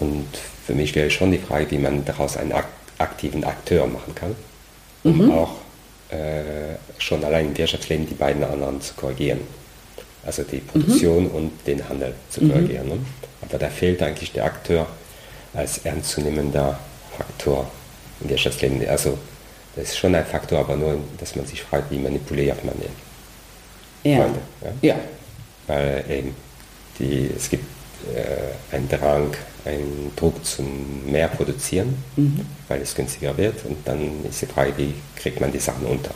Und 0.00 0.28
für 0.66 0.74
mich 0.74 0.94
wäre 0.94 1.10
schon 1.10 1.32
die 1.32 1.38
Frage, 1.38 1.70
wie 1.70 1.78
man 1.78 2.04
daraus 2.04 2.36
einen 2.36 2.54
aktiven 2.98 3.44
Akteur 3.44 3.86
machen 3.86 4.14
kann, 4.14 4.34
um 5.04 5.18
mhm. 5.18 5.32
auch 5.32 5.56
äh, 6.10 6.76
schon 6.98 7.24
allein 7.24 7.48
im 7.48 7.58
Wirtschaftsleben 7.58 8.06
die 8.06 8.14
beiden 8.14 8.42
anderen 8.44 8.80
zu 8.80 8.94
korrigieren. 8.94 9.40
Also 10.24 10.44
die 10.44 10.58
Produktion 10.58 11.24
mhm. 11.24 11.30
und 11.30 11.52
den 11.66 11.86
Handel 11.88 12.14
zu 12.30 12.40
korrigieren. 12.40 12.86
Mhm. 12.86 12.92
Ne? 12.92 12.98
Aber 13.42 13.58
da 13.58 13.68
fehlt 13.68 14.02
eigentlich 14.02 14.32
der 14.32 14.44
Akteur 14.44 14.86
als 15.54 15.78
ernstzunehmender 15.78 16.78
Faktor 17.16 17.70
im 18.20 18.30
Wirtschaftsleben. 18.30 18.86
Also 18.88 19.18
das 19.76 19.88
ist 19.88 19.98
schon 19.98 20.14
ein 20.14 20.26
Faktor, 20.26 20.60
aber 20.60 20.76
nur, 20.76 20.98
dass 21.18 21.34
man 21.36 21.46
sich 21.46 21.62
fragt, 21.62 21.90
wie 21.90 21.98
manipuliert 21.98 22.64
man 22.64 22.74
den. 22.78 24.12
Ja. 24.12 24.18
Freunde, 24.18 24.40
ja? 24.62 24.72
ja. 24.82 24.96
Weil 25.66 26.04
eben 26.08 26.34
die, 26.98 27.30
es 27.36 27.48
gibt 27.48 27.64
äh, 28.14 28.74
einen 28.74 28.88
Drang, 28.88 29.32
einen 29.64 30.12
Druck 30.16 30.44
zum 30.44 31.10
mehr 31.10 31.28
produzieren, 31.28 32.02
mhm. 32.16 32.44
weil 32.68 32.80
es 32.80 32.94
günstiger 32.94 33.36
wird. 33.36 33.64
Und 33.64 33.86
dann 33.86 34.24
ist 34.28 34.42
die 34.42 34.46
Frage, 34.46 34.76
wie 34.76 34.94
kriegt 35.16 35.40
man 35.40 35.52
die 35.52 35.60
Sachen 35.60 35.86
unter. 35.86 36.14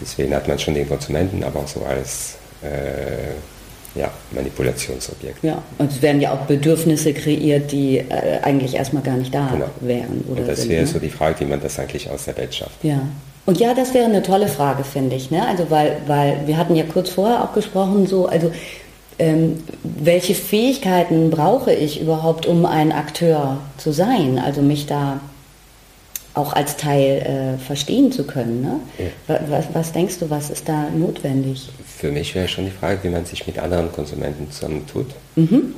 Deswegen 0.00 0.34
hat 0.34 0.48
man 0.48 0.58
schon 0.58 0.74
den 0.74 0.88
Konsumenten, 0.88 1.44
aber 1.44 1.60
auch 1.60 1.68
so 1.68 1.84
als 1.84 2.36
äh, 2.62 3.34
ja, 3.94 4.10
Manipulationsobjekt. 4.32 5.42
Ja, 5.42 5.62
und 5.78 5.92
es 5.92 6.02
werden 6.02 6.20
ja 6.20 6.32
auch 6.32 6.46
Bedürfnisse 6.46 7.12
kreiert, 7.12 7.70
die 7.72 7.98
äh, 7.98 8.40
eigentlich 8.42 8.74
erstmal 8.74 9.02
gar 9.02 9.16
nicht 9.16 9.34
da 9.34 9.48
genau. 9.52 9.66
wären. 9.80 10.24
Oder 10.28 10.42
und 10.42 10.48
das 10.48 10.62
sind, 10.62 10.70
wäre 10.70 10.82
ne? 10.82 10.86
so 10.86 10.98
die 10.98 11.10
Frage, 11.10 11.40
wie 11.40 11.44
man 11.44 11.60
das 11.60 11.78
eigentlich 11.78 12.10
aus 12.10 12.24
der 12.24 12.36
Welt 12.36 12.54
schafft. 12.54 12.82
Ja. 12.82 13.00
Und 13.46 13.60
ja, 13.60 13.74
das 13.74 13.92
wäre 13.94 14.06
eine 14.06 14.22
tolle 14.22 14.48
Frage, 14.48 14.84
finde 14.84 15.16
ich. 15.16 15.30
Ne? 15.30 15.46
Also 15.46 15.70
weil, 15.70 15.98
weil 16.06 16.40
wir 16.46 16.56
hatten 16.56 16.74
ja 16.74 16.84
kurz 16.84 17.10
vorher 17.10 17.44
auch 17.44 17.52
gesprochen, 17.52 18.06
so, 18.06 18.26
also 18.26 18.50
ähm, 19.18 19.62
welche 19.82 20.34
Fähigkeiten 20.34 21.30
brauche 21.30 21.72
ich 21.72 22.00
überhaupt, 22.00 22.46
um 22.46 22.66
ein 22.66 22.90
Akteur 22.90 23.58
zu 23.76 23.92
sein? 23.92 24.40
Also 24.44 24.62
mich 24.62 24.86
da 24.86 25.20
auch 26.34 26.52
als 26.52 26.76
Teil 26.76 27.56
äh, 27.56 27.64
verstehen 27.64 28.10
zu 28.10 28.24
können. 28.24 28.60
Ne? 28.60 28.80
Ja. 29.28 29.40
Was, 29.48 29.66
was, 29.72 29.92
denkst 29.92 30.18
du, 30.18 30.30
was 30.30 30.50
ist 30.50 30.68
da 30.68 30.90
notwendig? 30.90 31.70
Für 31.96 32.10
mich 32.10 32.34
wäre 32.34 32.48
schon 32.48 32.64
die 32.64 32.72
Frage, 32.72 33.04
wie 33.04 33.08
man 33.08 33.24
sich 33.24 33.46
mit 33.46 33.58
anderen 33.58 33.92
Konsumenten 33.92 34.50
zusammentut. 34.50 35.06
Mhm. 35.36 35.74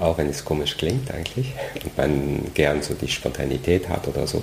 Auch 0.00 0.18
wenn 0.18 0.28
es 0.28 0.44
komisch 0.44 0.76
klingt 0.76 1.12
eigentlich 1.12 1.52
und 1.84 1.96
man 1.96 2.50
gern 2.54 2.82
so 2.82 2.94
die 2.94 3.08
Spontanität 3.08 3.88
hat 3.88 4.08
oder 4.08 4.26
so. 4.26 4.42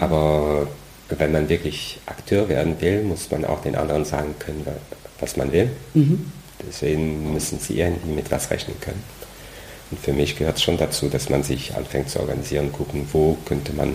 Aber 0.00 0.66
wenn 1.08 1.30
man 1.30 1.48
wirklich 1.48 2.00
Akteur 2.06 2.48
werden 2.48 2.80
will, 2.80 3.02
muss 3.02 3.30
man 3.30 3.44
auch 3.44 3.62
den 3.62 3.76
anderen 3.76 4.04
sagen 4.04 4.34
können, 4.40 4.66
was 5.20 5.36
man 5.36 5.52
will. 5.52 5.70
Mhm. 5.94 6.32
Deswegen 6.66 7.32
müssen 7.32 7.60
sie 7.60 7.78
irgendwie 7.78 8.10
mit 8.10 8.30
was 8.32 8.50
rechnen 8.50 8.78
können. 8.80 9.02
Und 9.90 10.00
für 10.00 10.12
mich 10.12 10.36
gehört 10.36 10.56
es 10.56 10.62
schon 10.64 10.76
dazu, 10.76 11.08
dass 11.08 11.28
man 11.30 11.44
sich 11.44 11.76
anfängt 11.76 12.10
zu 12.10 12.20
organisieren, 12.20 12.72
gucken, 12.72 13.08
wo 13.12 13.38
könnte 13.46 13.72
man 13.72 13.94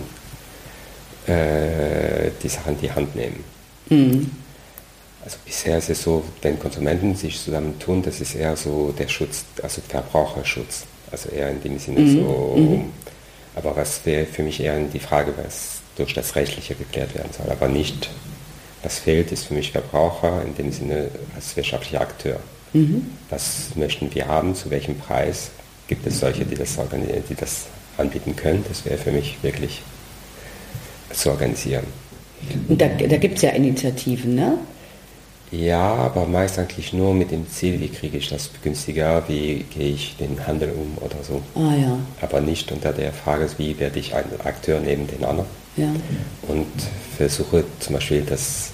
äh, 1.26 2.30
die 2.42 2.48
Sachen 2.48 2.74
in 2.74 2.80
die 2.80 2.92
Hand 2.92 3.14
nehmen. 3.14 3.44
Mhm. 3.88 4.30
Also 5.24 5.38
bisher 5.44 5.78
ist 5.78 5.88
es 5.88 6.02
so, 6.02 6.22
wenn 6.42 6.58
Konsumenten 6.58 7.14
sich 7.14 7.40
zusammentun, 7.40 8.02
das 8.02 8.20
ist 8.20 8.34
eher 8.34 8.56
so 8.56 8.94
der 8.98 9.08
Schutz, 9.08 9.44
also 9.62 9.80
Verbraucherschutz. 9.88 10.84
Also 11.10 11.30
eher 11.30 11.50
in 11.50 11.62
dem 11.62 11.78
Sinne 11.78 12.00
mhm. 12.00 12.12
so. 12.12 12.54
Mhm. 12.56 12.84
Aber 13.54 13.76
was 13.76 14.04
wäre 14.04 14.26
für 14.26 14.42
mich 14.42 14.60
eher 14.60 14.78
die 14.80 14.98
Frage, 14.98 15.32
was 15.42 15.74
durch 15.96 16.14
das 16.14 16.34
Rechtliche 16.36 16.74
geklärt 16.74 17.14
werden 17.14 17.30
soll. 17.36 17.50
Aber 17.50 17.68
nicht, 17.68 18.10
was 18.82 18.98
fehlt, 18.98 19.32
ist 19.32 19.46
für 19.46 19.54
mich 19.54 19.72
Verbraucher 19.72 20.42
in 20.42 20.54
dem 20.56 20.72
Sinne 20.72 21.10
als 21.34 21.56
wirtschaftlicher 21.56 22.00
Akteur. 22.00 22.40
Mhm. 22.72 23.10
Was 23.30 23.74
möchten 23.76 24.12
wir 24.14 24.26
haben, 24.26 24.54
zu 24.54 24.70
welchem 24.70 24.98
Preis? 24.98 25.50
Gibt 25.86 26.06
es 26.06 26.20
solche, 26.20 26.44
die 26.44 26.54
das, 26.54 26.78
die 27.28 27.34
das 27.34 27.66
anbieten 27.98 28.34
können? 28.36 28.64
Das 28.68 28.84
wäre 28.84 28.98
für 28.98 29.12
mich 29.12 29.36
wirklich 29.42 29.82
zu 31.14 31.30
organisieren. 31.30 31.84
Und 32.68 32.80
da, 32.80 32.88
da 32.88 33.16
gibt 33.16 33.36
es 33.36 33.42
ja 33.42 33.50
Initiativen, 33.50 34.34
ne? 34.34 34.58
Ja, 35.50 35.94
aber 35.94 36.26
meist 36.26 36.58
eigentlich 36.58 36.92
nur 36.92 37.14
mit 37.14 37.30
dem 37.30 37.48
Ziel, 37.48 37.80
wie 37.80 37.88
kriege 37.88 38.18
ich 38.18 38.28
das 38.28 38.50
günstiger, 38.62 39.22
wie 39.28 39.64
gehe 39.74 39.92
ich 39.92 40.16
den 40.16 40.44
Handel 40.46 40.72
um 40.72 40.98
oder 41.00 41.22
so. 41.22 41.42
Ah, 41.54 41.74
ja. 41.76 41.98
Aber 42.20 42.40
nicht 42.40 42.72
unter 42.72 42.92
der 42.92 43.12
Frage, 43.12 43.48
wie 43.58 43.78
werde 43.78 43.98
ich 43.98 44.14
ein 44.14 44.24
Akteur 44.42 44.80
neben 44.80 45.06
den 45.06 45.24
anderen. 45.24 45.48
Ja. 45.76 45.92
Und 46.48 46.66
versuche 47.16 47.64
zum 47.78 47.94
Beispiel, 47.94 48.22
dass, 48.22 48.72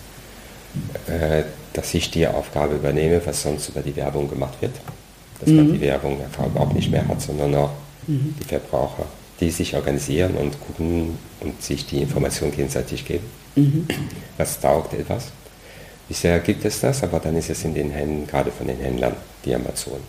äh, 1.07 1.43
dass 1.75 1.93
ich 1.93 2.11
die 2.11 2.27
Aufgabe 2.27 2.77
übernehme, 2.77 3.21
was 3.25 3.43
sonst 3.43 3.69
über 3.69 3.83
die 3.83 3.97
Werbung 3.97 4.31
gemacht 4.31 4.55
wird. 4.61 4.73
Dass 5.41 5.51
mhm. 5.51 5.57
man 5.57 5.73
die 5.75 5.81
Werbung 5.83 6.19
überhaupt 6.47 6.75
nicht 6.75 6.91
mehr 6.91 7.07
hat, 7.07 7.21
sondern 7.21 7.55
auch 7.57 7.73
mhm. 8.07 8.35
die 8.41 8.45
Verbraucher 8.45 9.07
die 9.41 9.51
sich 9.51 9.75
organisieren 9.75 10.37
und 10.37 10.61
gucken 10.61 11.19
und 11.41 11.63
sich 11.63 11.87
die 11.87 12.03
Informationen 12.03 12.53
gegenseitig 12.53 13.05
geben. 13.07 13.25
Mhm. 13.57 13.87
Was 14.37 14.61
taugt 14.61 14.95
etwas? 14.95 15.29
Bisher 16.09 16.39
gibt 16.41 16.65
es 16.65 16.81
das, 16.81 17.03
aber 17.03 17.21
dann 17.21 17.37
ist 17.37 17.51
es 17.51 17.65
in 17.65 17.75
den 17.75 17.91
Händen, 17.91 18.27
gerade 18.27 18.51
von 18.51 18.67
den 18.67 18.79
Händlern, 18.79 19.15
die 19.45 19.55
Amazon. 19.55 20.01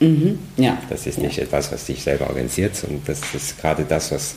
Mhm. 0.00 0.38
Ja. 0.56 0.78
Das 0.88 1.06
ist 1.06 1.18
ja. 1.18 1.24
nicht 1.24 1.38
etwas, 1.38 1.70
was 1.70 1.86
sich 1.86 2.02
selber 2.02 2.28
organisiert, 2.28 2.74
sondern 2.74 3.02
das 3.06 3.20
ist 3.34 3.60
gerade 3.60 3.84
das, 3.84 4.10
was 4.10 4.34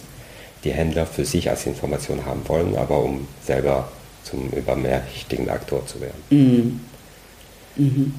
die 0.63 0.71
Händler 0.71 1.05
für 1.05 1.25
sich 1.25 1.49
als 1.49 1.65
Information 1.65 2.25
haben 2.25 2.41
wollen, 2.47 2.75
aber 2.75 3.03
um 3.03 3.27
selber 3.43 3.89
zum 4.23 4.49
übermächtigen 4.49 5.49
Aktor 5.49 5.85
zu 5.87 6.01
werden. 6.01 6.23
Mhm. 6.29 6.79
Mhm. 7.77 8.13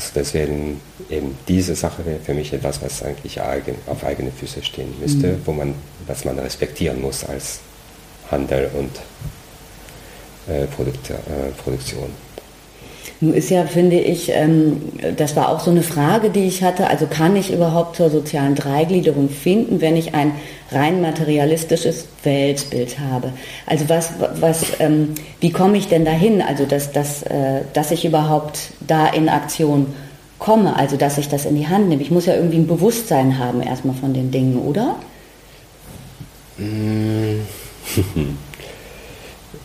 Also 0.00 0.12
deswegen 0.14 0.80
eben 1.10 1.36
diese 1.46 1.74
Sache 1.74 2.06
wäre 2.06 2.20
für 2.20 2.32
mich 2.32 2.54
etwas, 2.54 2.80
was 2.80 3.02
eigentlich 3.02 3.38
eigen, 3.42 3.74
auf 3.86 4.02
eigene 4.02 4.32
Füße 4.32 4.62
stehen 4.62 4.94
müsste, 4.98 5.26
mhm. 5.26 5.42
wo 5.44 5.52
man, 5.52 5.74
was 6.06 6.24
man 6.24 6.38
respektieren 6.38 7.02
muss 7.02 7.22
als 7.22 7.60
Handel 8.30 8.70
und 8.78 8.90
äh, 10.48 10.66
Produkt, 10.68 11.10
äh, 11.10 11.14
Produktion. 11.62 12.08
Nun 13.20 13.34
ist 13.34 13.50
ja, 13.50 13.66
finde 13.66 13.98
ich, 13.98 14.30
ähm, 14.32 14.80
das 15.16 15.36
war 15.36 15.50
auch 15.50 15.60
so 15.60 15.70
eine 15.70 15.82
Frage, 15.82 16.30
die 16.30 16.46
ich 16.46 16.62
hatte. 16.62 16.88
Also 16.88 17.06
kann 17.06 17.36
ich 17.36 17.52
überhaupt 17.52 17.96
zur 17.96 18.08
sozialen 18.08 18.54
Dreigliederung 18.54 19.28
finden, 19.28 19.80
wenn 19.80 19.96
ich 19.96 20.14
ein 20.14 20.32
rein 20.72 21.02
materialistisches 21.02 22.06
Weltbild 22.22 22.98
habe? 22.98 23.32
Also 23.66 23.88
was, 23.88 24.12
was, 24.40 24.64
ähm, 24.80 25.14
wie 25.40 25.50
komme 25.50 25.76
ich 25.76 25.88
denn 25.88 26.04
dahin? 26.04 26.40
Also 26.40 26.64
dass, 26.64 26.92
dass, 26.92 27.22
äh, 27.24 27.62
dass 27.74 27.90
ich 27.90 28.04
überhaupt 28.04 28.72
da 28.86 29.08
in 29.08 29.28
Aktion 29.28 29.94
komme, 30.38 30.76
also 30.76 30.96
dass 30.96 31.18
ich 31.18 31.28
das 31.28 31.44
in 31.44 31.56
die 31.56 31.68
Hand 31.68 31.88
nehme. 31.88 32.02
Ich 32.02 32.10
muss 32.10 32.26
ja 32.26 32.34
irgendwie 32.34 32.56
ein 32.56 32.66
Bewusstsein 32.66 33.38
haben 33.38 33.62
erstmal 33.62 33.94
von 33.94 34.14
den 34.14 34.30
Dingen, 34.30 34.58
oder? 34.58 34.96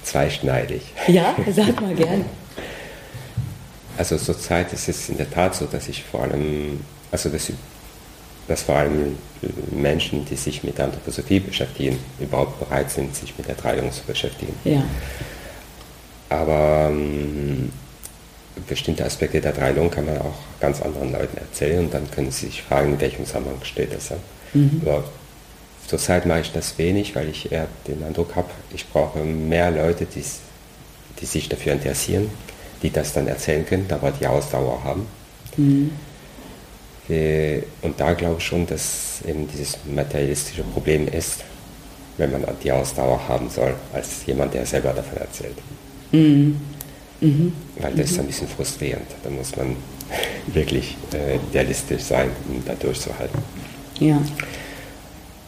Zweischneidig. 0.04 0.82
Ja, 1.08 1.36
sag 1.52 1.82
mal 1.82 1.93
gern. 1.95 2.26
Also 3.97 4.17
zurzeit 4.17 4.73
ist 4.73 4.89
es 4.89 5.10
in 5.10 5.17
der 5.17 5.29
Tat 5.29 5.55
so, 5.55 5.65
dass 5.65 5.88
ich 5.88 6.03
vor 6.03 6.23
allem, 6.23 6.79
also 7.12 7.29
dass, 7.29 7.51
dass 8.47 8.63
vor 8.63 8.75
allem 8.75 9.17
Menschen, 9.71 10.25
die 10.25 10.36
sich 10.36 10.63
mit 10.63 10.79
Anthroposophie 10.79 11.39
beschäftigen, 11.39 11.97
überhaupt 12.19 12.60
bereit 12.60 12.91
sind, 12.91 13.15
sich 13.15 13.38
mit 13.38 13.47
der 13.47 13.55
Dreiung 13.55 13.91
zu 13.91 14.03
beschäftigen. 14.03 14.53
Ja. 14.63 14.84
Aber 16.29 16.88
ähm, 16.89 17.71
bestimmte 18.67 19.05
Aspekte 19.05 19.41
der 19.41 19.53
Dreilung 19.53 19.91
kann 19.91 20.05
man 20.05 20.17
auch 20.19 20.39
ganz 20.60 20.81
anderen 20.81 21.12
Leuten 21.12 21.38
erzählen 21.38 21.86
und 21.86 21.93
dann 21.93 22.10
können 22.10 22.31
sie 22.31 22.47
sich 22.47 22.63
fragen, 22.63 22.93
in 22.93 23.01
welchem 23.01 23.25
Zusammenhang 23.25 23.63
steht 23.63 23.93
das. 23.93 24.10
Ja? 24.10 24.17
Mhm. 24.53 24.81
Aber 24.86 25.03
zurzeit 25.88 26.25
mache 26.25 26.41
ich 26.41 26.51
das 26.51 26.77
wenig, 26.77 27.15
weil 27.15 27.29
ich 27.29 27.51
eher 27.51 27.67
den 27.88 28.03
Eindruck 28.03 28.36
habe, 28.36 28.49
ich 28.73 28.88
brauche 28.89 29.19
mehr 29.19 29.71
Leute, 29.71 30.05
die, 30.05 30.23
die 31.19 31.25
sich 31.25 31.49
dafür 31.49 31.73
interessieren, 31.73 32.29
die 32.86 32.91
das 32.91 33.13
dann 33.13 33.28
erzählen 33.28 33.65
können, 33.65 33.88
aber 33.89 34.12
die 34.12 34.28
Ausdauer 34.28 34.84
haben. 34.84 35.08
Mhm. 35.58 35.91
Und 37.82 38.00
da 38.00 38.13
glaube 38.13 38.36
ich 38.39 38.45
schon, 38.45 38.65
dass 38.65 39.21
eben 39.28 39.48
dieses 39.48 39.78
materialistische 39.86 40.63
Problem 40.63 41.08
ist, 41.08 41.43
wenn 42.17 42.32
man 42.32 42.43
die 42.63 42.71
Ausdauer 42.71 43.28
haben 43.28 43.50
soll, 43.50 43.74
als 43.93 44.26
jemand, 44.26 44.54
der 44.54 44.65
selber 44.65 44.93
davon 44.93 45.17
erzählt. 45.17 45.58
Mhm. 46.12 46.60
Mhm. 47.21 47.54
Weil 47.80 47.93
das 47.95 48.12
ist 48.12 48.19
ein 48.19 48.28
bisschen 48.28 48.48
frustrierend. 48.48 49.08
Da 49.24 49.30
muss 49.30 49.56
man 49.56 49.76
wirklich 50.48 50.95
äh, 51.12 51.39
realistisch 51.54 52.04
sein, 52.04 52.30
um 52.48 52.63
da 52.65 52.74
durchzuhalten. 52.76 53.39
Ja. 54.00 54.21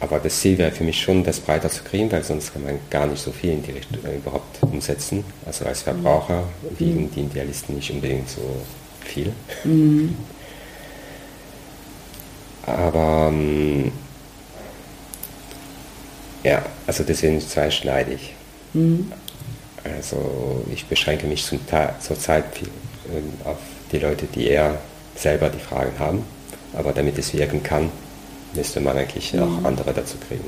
Aber 0.00 0.20
das 0.20 0.40
Ziel 0.40 0.56
wäre 0.58 0.70
für 0.70 0.84
mich 0.84 1.00
schon, 1.00 1.24
das 1.24 1.40
breiter 1.40 1.68
zu 1.68 1.82
kriegen, 1.82 2.10
weil 2.12 2.22
sonst 2.22 2.52
kann 2.52 2.62
man 2.62 2.78
gar 2.88 3.06
nicht 3.06 3.20
so 3.20 3.32
viel 3.32 3.52
in 3.52 3.62
die 3.62 3.72
Richtung 3.72 3.98
äh, 4.04 4.16
überhaupt 4.16 4.62
umsetzen. 4.62 5.24
Also 5.44 5.64
als 5.64 5.82
Verbraucher 5.82 6.44
wiegen 6.78 7.10
die 7.10 7.22
Idealisten 7.22 7.74
nicht 7.74 7.90
unbedingt 7.90 8.28
so 8.28 8.42
viel. 9.04 9.32
Mhm. 9.64 10.14
Aber 12.64 13.30
ähm, 13.32 13.90
ja, 16.44 16.64
also 16.86 17.02
deswegen 17.02 17.40
zweischneidig. 17.40 18.34
Mhm. 18.74 19.10
Also 19.82 20.64
ich 20.72 20.86
beschränke 20.86 21.26
mich 21.26 21.44
zum 21.44 21.58
zurzeit 22.00 22.44
ähm, 23.08 23.32
auf 23.44 23.58
die 23.90 23.98
Leute, 23.98 24.26
die 24.26 24.46
eher 24.46 24.78
selber 25.16 25.48
die 25.48 25.58
Fragen 25.58 25.98
haben. 25.98 26.22
Aber 26.74 26.92
damit 26.92 27.18
es 27.18 27.32
wirken 27.32 27.62
kann, 27.62 27.90
müsste 28.54 28.80
man 28.80 28.96
eigentlich 28.96 29.32
mhm. 29.32 29.42
auch 29.42 29.64
andere 29.64 29.92
dazu 29.92 30.16
kriegen. 30.28 30.44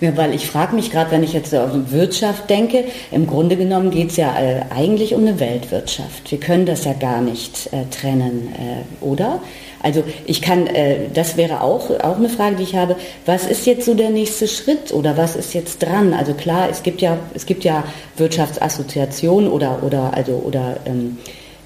Ja, 0.00 0.14
weil 0.16 0.34
ich 0.34 0.46
frage 0.46 0.74
mich 0.74 0.90
gerade, 0.90 1.10
wenn 1.10 1.22
ich 1.22 1.32
jetzt 1.32 1.54
auf 1.54 1.70
Wirtschaft 1.90 2.50
denke, 2.50 2.84
im 3.10 3.26
Grunde 3.26 3.56
genommen 3.56 3.90
geht 3.90 4.10
es 4.10 4.16
ja 4.16 4.38
äh, 4.38 4.60
eigentlich 4.68 5.14
um 5.14 5.22
eine 5.22 5.40
Weltwirtschaft. 5.40 6.30
Wir 6.30 6.38
können 6.38 6.66
das 6.66 6.84
ja 6.84 6.92
gar 6.92 7.22
nicht 7.22 7.70
äh, 7.72 7.86
trennen, 7.90 8.48
äh, 8.54 9.04
oder? 9.04 9.40
Also 9.82 10.04
ich 10.26 10.42
kann, 10.42 10.66
äh, 10.66 11.08
das 11.14 11.38
wäre 11.38 11.62
auch, 11.62 11.90
auch 12.00 12.16
eine 12.16 12.28
Frage, 12.28 12.56
die 12.56 12.64
ich 12.64 12.76
habe, 12.76 12.96
was 13.24 13.46
ist 13.46 13.64
jetzt 13.66 13.86
so 13.86 13.94
der 13.94 14.10
nächste 14.10 14.48
Schritt 14.48 14.92
oder 14.92 15.16
was 15.16 15.34
ist 15.34 15.54
jetzt 15.54 15.82
dran? 15.82 16.12
Also 16.12 16.34
klar, 16.34 16.68
es 16.70 16.82
gibt 16.82 17.00
ja, 17.00 17.18
es 17.32 17.46
gibt 17.46 17.64
ja 17.64 17.82
Wirtschaftsassoziationen 18.18 19.50
oder, 19.50 19.82
oder, 19.82 20.12
also, 20.12 20.42
oder 20.44 20.76
ähm, 20.84 21.16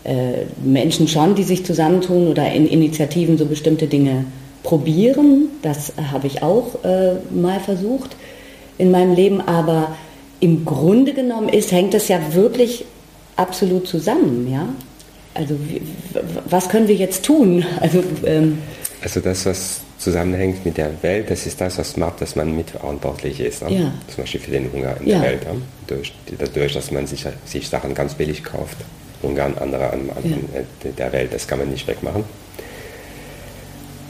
äh, 0.05 0.45
Menschen 0.63 1.09
schon, 1.09 1.35
die 1.35 1.43
sich 1.43 1.65
zusammentun 1.65 2.29
oder 2.29 2.53
in 2.53 2.69
Initiativen 2.69 3.39
so 3.39 3.47
bestimmte 3.47 3.89
Dinge 3.89 4.25
probieren. 4.63 5.49
Das 5.63 5.93
habe 6.11 6.27
ich 6.27 6.43
auch 6.43 6.85
äh, 6.85 7.15
mal 7.31 7.61
versucht 7.61 8.17
in 8.79 8.91
meinem 8.91 9.15
Leben, 9.15 9.41
aber 9.41 9.97
im 10.41 10.65
Grunde 10.65 11.13
genommen 11.13 11.49
ist, 11.49 11.71
hängt 11.73 11.95
das 11.95 12.09
ja 12.09 12.35
wirklich 12.35 12.85
absolut 13.37 13.87
zusammen, 13.87 14.51
ja? 14.51 14.69
Also 15.35 15.55
was 16.49 16.69
können 16.69 16.89
wir 16.89 16.97
jetzt 16.97 17.25
tun? 17.25 17.65
Also, 17.81 18.03
ähm, 18.25 18.59
also 19.03 19.21
das, 19.21 19.47
was 19.47 19.81
zusammenhängt 19.99 20.65
mit 20.65 20.77
der 20.77 20.91
Welt, 21.03 21.31
das 21.31 21.47
ist 21.47 21.61
das, 21.61 21.79
was 21.79 21.97
macht, 21.97 22.21
dass 22.21 22.37
man 22.37 22.55
mitverantwortlich 22.57 23.41
ist. 23.41 23.63
Ne? 23.63 23.73
Ja. 23.73 23.93
Zum 24.09 24.25
Beispiel 24.25 24.41
für 24.41 24.51
den 24.51 24.73
Hunger 24.73 24.97
in 25.01 25.09
ja. 25.09 25.21
der 25.21 25.31
Welt. 25.31 25.45
Ne? 25.45 25.63
Durch, 25.87 26.13
dadurch, 26.39 26.73
dass 26.73 26.91
man 26.91 27.07
sich, 27.07 27.25
sich 27.45 27.69
Sachen 27.69 27.95
ganz 27.95 28.15
billig 28.15 28.43
kauft. 28.43 28.77
Hunger 29.23 29.45
an 29.45 29.59
andere 29.59 29.91
an, 29.91 30.11
an 30.11 30.25
ja. 30.85 30.91
der 30.91 31.13
Welt, 31.13 31.33
das 31.33 31.47
kann 31.47 31.59
man 31.59 31.71
nicht 31.71 31.87
wegmachen. 31.87 32.25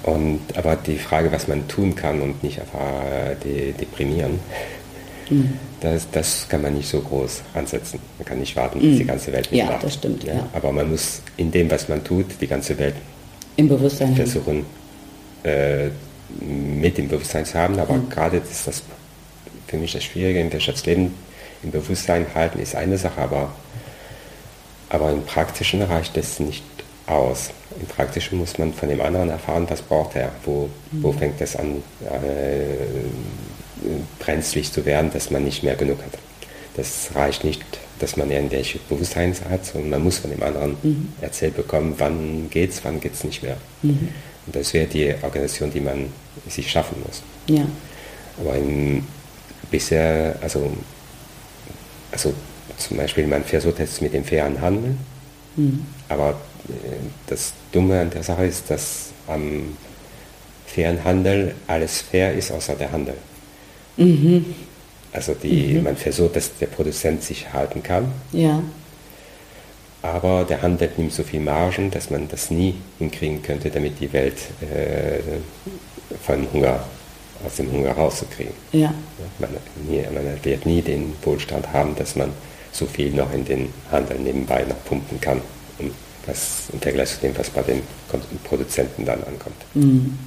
Und, 0.02 0.40
aber 0.56 0.76
die 0.76 0.96
Frage, 0.96 1.30
was 1.30 1.46
man 1.46 1.68
tun 1.68 1.94
kann 1.94 2.22
und 2.22 2.42
nicht 2.42 2.60
einfach 2.60 2.80
äh, 3.44 3.72
deprimieren, 3.72 4.40
mhm. 5.28 5.58
das, 5.80 6.10
das 6.10 6.48
kann 6.48 6.62
man 6.62 6.74
nicht 6.74 6.88
so 6.88 7.00
groß 7.00 7.42
ansetzen. 7.54 8.00
Man 8.18 8.26
kann 8.26 8.38
nicht 8.38 8.56
warten, 8.56 8.80
bis 8.80 8.94
mhm. 8.94 8.98
die 8.98 9.04
ganze 9.04 9.32
Welt 9.32 9.50
mitmacht. 9.52 9.72
Ja, 9.72 9.78
das 9.78 9.94
stimmt. 9.94 10.24
Ja. 10.24 10.34
Ja. 10.34 10.48
Aber 10.54 10.72
man 10.72 10.90
muss 10.90 11.20
in 11.36 11.50
dem, 11.50 11.70
was 11.70 11.88
man 11.88 12.02
tut, 12.02 12.26
die 12.40 12.46
ganze 12.46 12.78
Welt 12.78 12.94
im 13.56 13.68
Bewusstsein 13.68 14.16
versuchen, 14.16 14.64
äh, 15.42 15.88
mit 16.40 16.96
dem 16.96 17.08
Bewusstsein 17.08 17.44
zu 17.44 17.58
haben. 17.58 17.78
Aber 17.78 17.94
mhm. 17.94 18.08
gerade 18.08 18.38
ist 18.38 18.66
das 18.66 18.82
für 19.66 19.76
mich 19.76 19.92
das 19.92 20.04
Schwierige 20.04 20.40
im 20.40 20.52
Wirtschaftsleben. 20.52 21.14
Im 21.62 21.70
Bewusstsein 21.70 22.26
halten 22.34 22.58
ist 22.58 22.74
eine 22.74 22.96
Sache, 22.96 23.20
aber, 23.20 23.52
aber 24.88 25.10
im 25.10 25.22
Praktischen 25.24 25.82
reicht 25.82 26.16
das 26.16 26.40
nicht 26.40 26.64
aus. 27.06 27.50
Im 27.80 27.86
Praktischen 27.86 28.38
muss 28.38 28.58
man 28.58 28.74
von 28.74 28.88
dem 28.88 29.00
anderen 29.00 29.30
erfahren, 29.30 29.66
was 29.68 29.80
braucht 29.80 30.14
er, 30.16 30.30
wo, 30.44 30.68
mhm. 30.92 31.02
wo 31.02 31.12
fängt 31.12 31.40
es 31.40 31.56
an, 31.56 31.82
äh, 32.04 32.76
brenzlig 34.18 34.70
zu 34.70 34.84
werden, 34.84 35.10
dass 35.12 35.30
man 35.30 35.44
nicht 35.44 35.62
mehr 35.62 35.76
genug 35.76 35.98
hat. 36.02 36.18
Das 36.76 37.10
reicht 37.14 37.44
nicht, 37.44 37.62
dass 37.98 38.16
man 38.16 38.30
irgendwelche 38.30 38.78
Bewusstsein 38.88 39.34
hat, 39.48 39.64
sondern 39.64 39.90
man 39.90 40.04
muss 40.04 40.18
von 40.18 40.30
dem 40.30 40.42
anderen 40.42 40.76
mhm. 40.82 41.12
erzählt 41.20 41.56
bekommen, 41.56 41.94
wann 41.98 42.48
geht's, 42.50 42.80
wann 42.84 43.00
geht 43.00 43.14
es 43.14 43.24
nicht 43.24 43.42
mehr. 43.42 43.56
Mhm. 43.82 44.08
Und 44.46 44.56
das 44.56 44.74
wäre 44.74 44.86
die 44.86 45.14
Organisation, 45.22 45.70
die 45.70 45.80
man 45.80 46.06
sich 46.48 46.70
schaffen 46.70 46.96
muss. 47.06 47.22
Ja. 47.48 47.64
Aber 48.38 48.56
in, 48.56 49.04
bisher, 49.70 50.36
also, 50.40 50.70
also 52.12 52.34
zum 52.76 52.96
Beispiel, 52.96 53.26
man 53.26 53.44
versucht 53.44 53.78
jetzt 53.78 54.00
mit 54.02 54.12
dem 54.12 54.24
fairen 54.24 54.60
Handel, 54.60 54.96
mhm. 55.56 55.86
aber 56.08 56.40
das 57.26 57.52
Dumme 57.72 58.00
an 58.00 58.10
der 58.10 58.22
Sache 58.22 58.46
ist, 58.46 58.70
dass 58.70 59.10
am 59.26 59.76
fairen 60.66 61.02
Handel 61.04 61.54
alles 61.66 62.00
fair 62.00 62.34
ist, 62.34 62.50
außer 62.50 62.74
der 62.74 62.92
Handel. 62.92 63.14
Mhm. 63.96 64.54
Also 65.12 65.34
die, 65.34 65.74
mhm. 65.74 65.84
man 65.84 65.96
versucht, 65.96 66.36
dass 66.36 66.56
der 66.58 66.66
Produzent 66.66 67.22
sich 67.22 67.52
halten 67.52 67.82
kann. 67.82 68.12
Ja. 68.32 68.62
Aber 70.02 70.44
der 70.44 70.62
Handel 70.62 70.90
nimmt 70.96 71.12
so 71.12 71.22
viel 71.22 71.40
Margen, 71.40 71.90
dass 71.90 72.08
man 72.10 72.26
das 72.28 72.50
nie 72.50 72.74
hinkriegen 72.98 73.42
könnte, 73.42 73.70
damit 73.70 74.00
die 74.00 74.12
Welt 74.12 74.38
äh, 74.62 75.20
von 76.24 76.46
Hunger, 76.52 76.84
aus 77.44 77.56
dem 77.56 77.70
Hunger 77.70 77.92
rauszukriegen. 77.92 78.54
Ja. 78.72 78.94
Man, 79.38 79.50
man 80.14 80.44
wird 80.44 80.64
nie 80.64 80.80
den 80.80 81.12
Wohlstand 81.22 81.72
haben, 81.72 81.94
dass 81.96 82.16
man 82.16 82.32
so 82.72 82.86
viel 82.86 83.10
noch 83.10 83.32
in 83.34 83.44
den 83.44 83.72
Handel 83.90 84.18
nebenbei 84.18 84.64
noch 84.64 84.82
pumpen 84.84 85.20
kann, 85.20 85.40
um 85.78 85.90
was 86.26 86.68
im 86.72 86.80
Vergleich 86.80 87.10
zu 87.10 87.20
dem, 87.20 87.36
was 87.36 87.50
bei 87.50 87.62
den 87.62 87.82
Produzenten 88.44 89.04
dann 89.04 89.22
ankommt. 89.24 89.56
Mhm. 89.74 90.18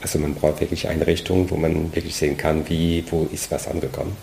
Also 0.00 0.18
man 0.18 0.34
braucht 0.34 0.60
wirklich 0.60 0.88
Einrichtungen, 0.88 1.50
wo 1.50 1.56
man 1.56 1.94
wirklich 1.94 2.16
sehen 2.16 2.36
kann, 2.36 2.68
wie, 2.68 3.04
wo 3.10 3.28
ist 3.32 3.50
was 3.50 3.68
angekommen. 3.68 4.16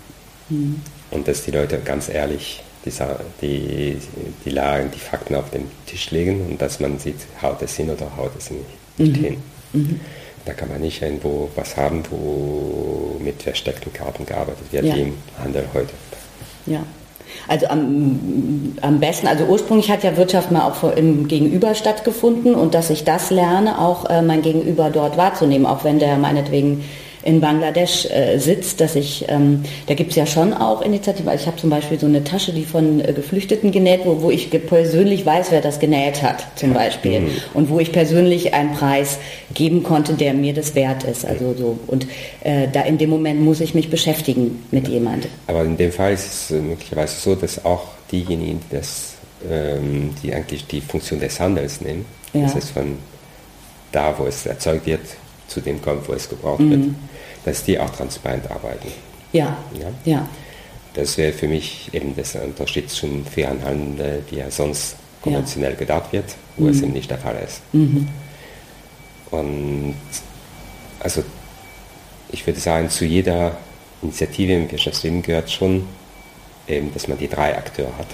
Mhm. 0.50 0.82
Und 1.12 1.28
dass 1.28 1.44
die 1.44 1.52
Leute 1.52 1.80
ganz 1.80 2.10
ehrlich 2.10 2.64
die, 2.86 2.92
die, 3.42 3.98
die 4.46 4.50
Lagen, 4.50 4.90
die 4.92 5.00
Fakten 5.00 5.36
auf 5.36 5.50
den 5.52 5.70
Tisch 5.86 6.12
legen 6.12 6.42
und 6.50 6.62
dass 6.62 6.80
man 6.80 6.98
sieht, 7.00 7.18
haut 7.42 7.62
es 7.62 7.76
hin 7.76 7.90
oder 7.90 8.16
haut 8.18 8.32
es 8.38 8.52
nicht, 8.52 8.64
nicht 8.98 9.18
mhm. 9.18 9.24
hin. 9.24 9.38
Mhm. 9.74 10.00
Da 10.46 10.54
kann 10.54 10.70
man 10.70 10.82
nicht 10.82 11.02
irgendwo 11.02 11.50
was 11.56 11.76
haben, 11.78 12.04
wo 12.10 13.20
mit 13.24 13.44
versteckten 13.44 13.92
Karten 13.94 14.26
gearbeitet 14.26 14.72
wird, 14.72 14.86
ja. 14.86 14.96
wie 14.96 15.02
im 15.02 15.14
Handel 15.38 15.66
heute. 15.74 15.94
Ja. 16.66 16.84
Also 17.48 17.68
am, 17.68 18.76
am 18.82 19.00
besten, 19.00 19.28
also 19.28 19.46
ursprünglich 19.46 19.92
hat 19.92 20.04
ja 20.04 20.18
Wirtschaft 20.18 20.52
mal 20.52 20.68
auch 20.68 20.84
im 20.96 21.28
Gegenüber 21.28 21.76
stattgefunden 21.76 22.56
und 22.56 22.74
dass 22.74 22.90
ich 22.90 23.04
das 23.04 23.32
lerne, 23.32 23.80
auch 23.80 24.10
äh, 24.10 24.22
mein 24.22 24.42
Gegenüber 24.42 24.90
dort 24.90 25.18
wahrzunehmen, 25.18 25.66
auch 25.66 25.84
wenn 25.84 26.00
der 26.00 26.18
meinetwegen 26.18 26.84
in 27.24 27.42
Bangladesch 27.42 28.06
äh, 28.06 28.38
sitzt, 28.38 28.80
dass 28.80 28.96
ich, 28.96 29.26
ähm, 29.28 29.64
da 29.88 29.94
gibt 29.94 30.12
es 30.12 30.16
ja 30.16 30.26
schon 30.26 30.54
auch 30.54 30.82
Initiativen. 30.82 31.30
Also 31.30 31.44
ich 31.44 31.48
habe 31.48 31.58
zum 31.58 31.70
Beispiel 31.70 32.00
so 32.00 32.06
eine 32.06 32.24
Tasche, 32.24 32.54
die 32.54 32.64
von 32.64 33.02
äh, 33.02 33.14
Geflüchteten 33.14 33.72
genäht, 33.72 34.02
wo, 34.06 34.22
wo 34.22 34.32
ich 34.32 34.50
persönlich 34.68 35.26
weiß, 35.26 35.52
wer 35.52 35.62
das 35.62 35.80
genäht 35.80 36.22
hat, 36.22 36.46
zum 36.56 36.74
Beispiel. 36.74 37.22
Mhm. 37.22 37.32
Und 37.54 37.70
wo 37.70 37.80
ich 37.80 37.92
persönlich 37.92 38.54
einen 38.54 38.74
Preis 38.74 39.18
geben 39.54 39.84
konnte, 39.84 40.14
der 40.14 40.34
mir 40.34 40.54
das 40.54 40.76
wert 40.76 41.04
ist. 41.04 41.26
Also 41.26 41.54
so. 41.58 41.80
Und 41.88 42.08
äh, 42.42 42.68
da 42.72 42.82
in 42.82 42.98
dem 42.98 43.10
Moment 43.10 43.42
muss 43.42 43.60
ich 43.60 43.74
mich 43.76 43.90
beschäftigen 43.90 44.64
mit 44.72 44.88
jemandem. 44.88 45.30
Aber 45.48 45.64
in 45.64 45.76
dem 45.76 45.92
Fall 45.92 46.14
ist 46.14 46.26
es 46.26 46.52
äh, 46.52 46.62
möglicherweise 46.62 47.20
so, 47.20 47.36
dass 47.36 47.66
auch 47.66 47.88
diejenigen, 48.12 48.62
die, 48.72 48.76
das, 48.78 49.16
ähm, 49.50 50.12
die 50.24 50.34
eigentlich 50.34 50.66
die 50.68 50.82
Funktion 50.82 51.20
des 51.20 51.40
Handels 51.40 51.82
nehmen, 51.82 52.06
ja. 52.34 52.44
das 52.44 52.56
ist 52.56 52.70
von 52.72 52.98
da, 53.92 54.14
wo 54.18 54.26
es 54.26 54.46
erzeugt 54.46 54.86
wird, 54.86 55.02
zu 55.50 55.62
dem 55.62 55.82
kommt, 55.82 56.08
wo 56.08 56.14
es 56.14 56.30
gebraucht 56.30 56.62
mhm. 56.62 56.70
wird, 56.70 56.84
dass 57.46 57.64
die 57.64 57.80
auch 57.80 57.90
transparent 57.90 58.50
arbeiten. 58.50 58.90
Ja. 59.34 59.58
ja? 59.74 59.92
ja. 60.06 60.30
Das 60.94 61.18
wäre 61.18 61.34
für 61.34 61.48
mich 61.48 61.90
eben 61.94 62.16
der 62.16 62.44
Unterschied 62.44 62.90
zum 62.90 63.26
fairen 63.26 63.64
Handel, 63.64 64.24
die 64.30 64.38
ja 64.38 64.50
sonst 64.50 64.96
konventionell 65.22 65.74
ja. 65.74 65.78
gedacht 65.78 66.12
wird, 66.12 66.36
wo 66.58 66.66
mhm. 66.66 66.70
es 66.72 66.82
eben 66.82 66.94
nicht 66.94 67.10
der 67.10 67.18
Fall 67.18 67.38
ist. 67.46 67.62
Mhm. 67.74 68.08
Und 69.32 69.96
also 71.00 71.24
ich 72.32 72.46
würde 72.46 72.60
sagen, 72.60 72.90
zu 72.90 73.06
jeder 73.06 73.58
Initiative 74.02 74.54
im 74.54 74.72
Wirtschaftsleben 74.72 75.22
gehört 75.22 75.52
schon, 75.52 75.86
eben, 76.68 76.94
dass 76.94 77.08
man 77.08 77.18
die 77.18 77.28
drei 77.28 77.58
Akteure 77.58 77.98
hat 77.98 78.08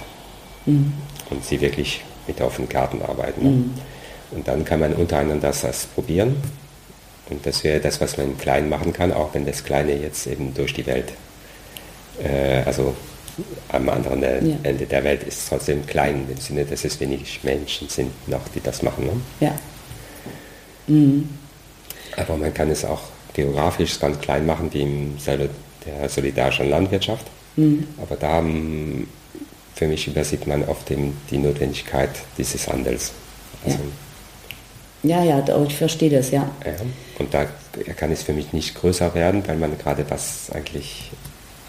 mhm. 0.66 0.92
und 1.30 1.44
sie 1.44 1.60
wirklich 1.60 2.02
mit 2.26 2.40
offenen 2.40 2.68
Karten 2.68 3.02
arbeiten. 3.02 3.44
Mhm. 3.44 3.74
Und 4.32 4.48
dann 4.48 4.64
kann 4.64 4.80
man 4.80 4.92
untereinander 4.94 5.52
das 5.52 5.86
probieren 5.86 6.36
und 7.30 7.44
das 7.44 7.64
wäre 7.64 7.80
das, 7.80 8.00
was 8.00 8.16
man 8.16 8.26
im 8.26 8.38
Kleinen 8.38 8.68
machen 8.68 8.92
kann, 8.92 9.12
auch 9.12 9.34
wenn 9.34 9.46
das 9.46 9.64
Kleine 9.64 9.94
jetzt 9.96 10.26
eben 10.26 10.54
durch 10.54 10.72
die 10.72 10.86
Welt, 10.86 11.12
äh, 12.22 12.62
also 12.64 12.94
am 13.68 13.88
anderen 13.88 14.22
ja. 14.22 14.56
Ende 14.62 14.86
der 14.86 15.04
Welt 15.04 15.22
ist 15.24 15.48
trotzdem 15.48 15.84
klein, 15.86 16.26
im 16.30 16.40
Sinne, 16.40 16.64
dass 16.64 16.84
es 16.84 16.98
wenig 17.00 17.40
Menschen 17.42 17.88
sind 17.88 18.10
noch, 18.28 18.48
die 18.54 18.60
das 18.60 18.82
machen. 18.82 19.06
Ne? 19.06 19.12
Ja. 19.40 19.54
Mhm. 20.86 21.28
Aber 22.16 22.36
man 22.36 22.54
kann 22.54 22.70
es 22.70 22.84
auch 22.84 23.02
geografisch 23.34 24.00
ganz 24.00 24.18
klein 24.20 24.46
machen, 24.46 24.72
wie 24.72 24.82
im 24.82 25.16
der 25.84 26.08
solidarischen 26.08 26.70
Landwirtschaft. 26.70 27.26
Mhm. 27.56 27.86
Aber 28.02 28.16
da 28.16 28.42
für 29.74 29.86
mich 29.86 30.08
übersieht 30.08 30.46
man 30.46 30.64
oft 30.64 30.88
die 30.88 31.38
Notwendigkeit 31.38 32.10
dieses 32.38 32.66
Handels. 32.66 33.12
Also, 33.64 33.76
ja. 33.76 33.84
Ja, 35.06 35.22
ja, 35.22 35.44
ich 35.66 35.76
verstehe 35.76 36.10
das, 36.10 36.30
ja. 36.30 36.48
ja. 36.64 36.72
Und 37.18 37.32
da 37.32 37.46
kann 37.96 38.10
es 38.10 38.22
für 38.22 38.32
mich 38.32 38.52
nicht 38.52 38.74
größer 38.74 39.14
werden, 39.14 39.42
weil 39.46 39.56
man 39.56 39.76
gerade 39.78 40.04
was 40.08 40.50
eigentlich 40.52 41.10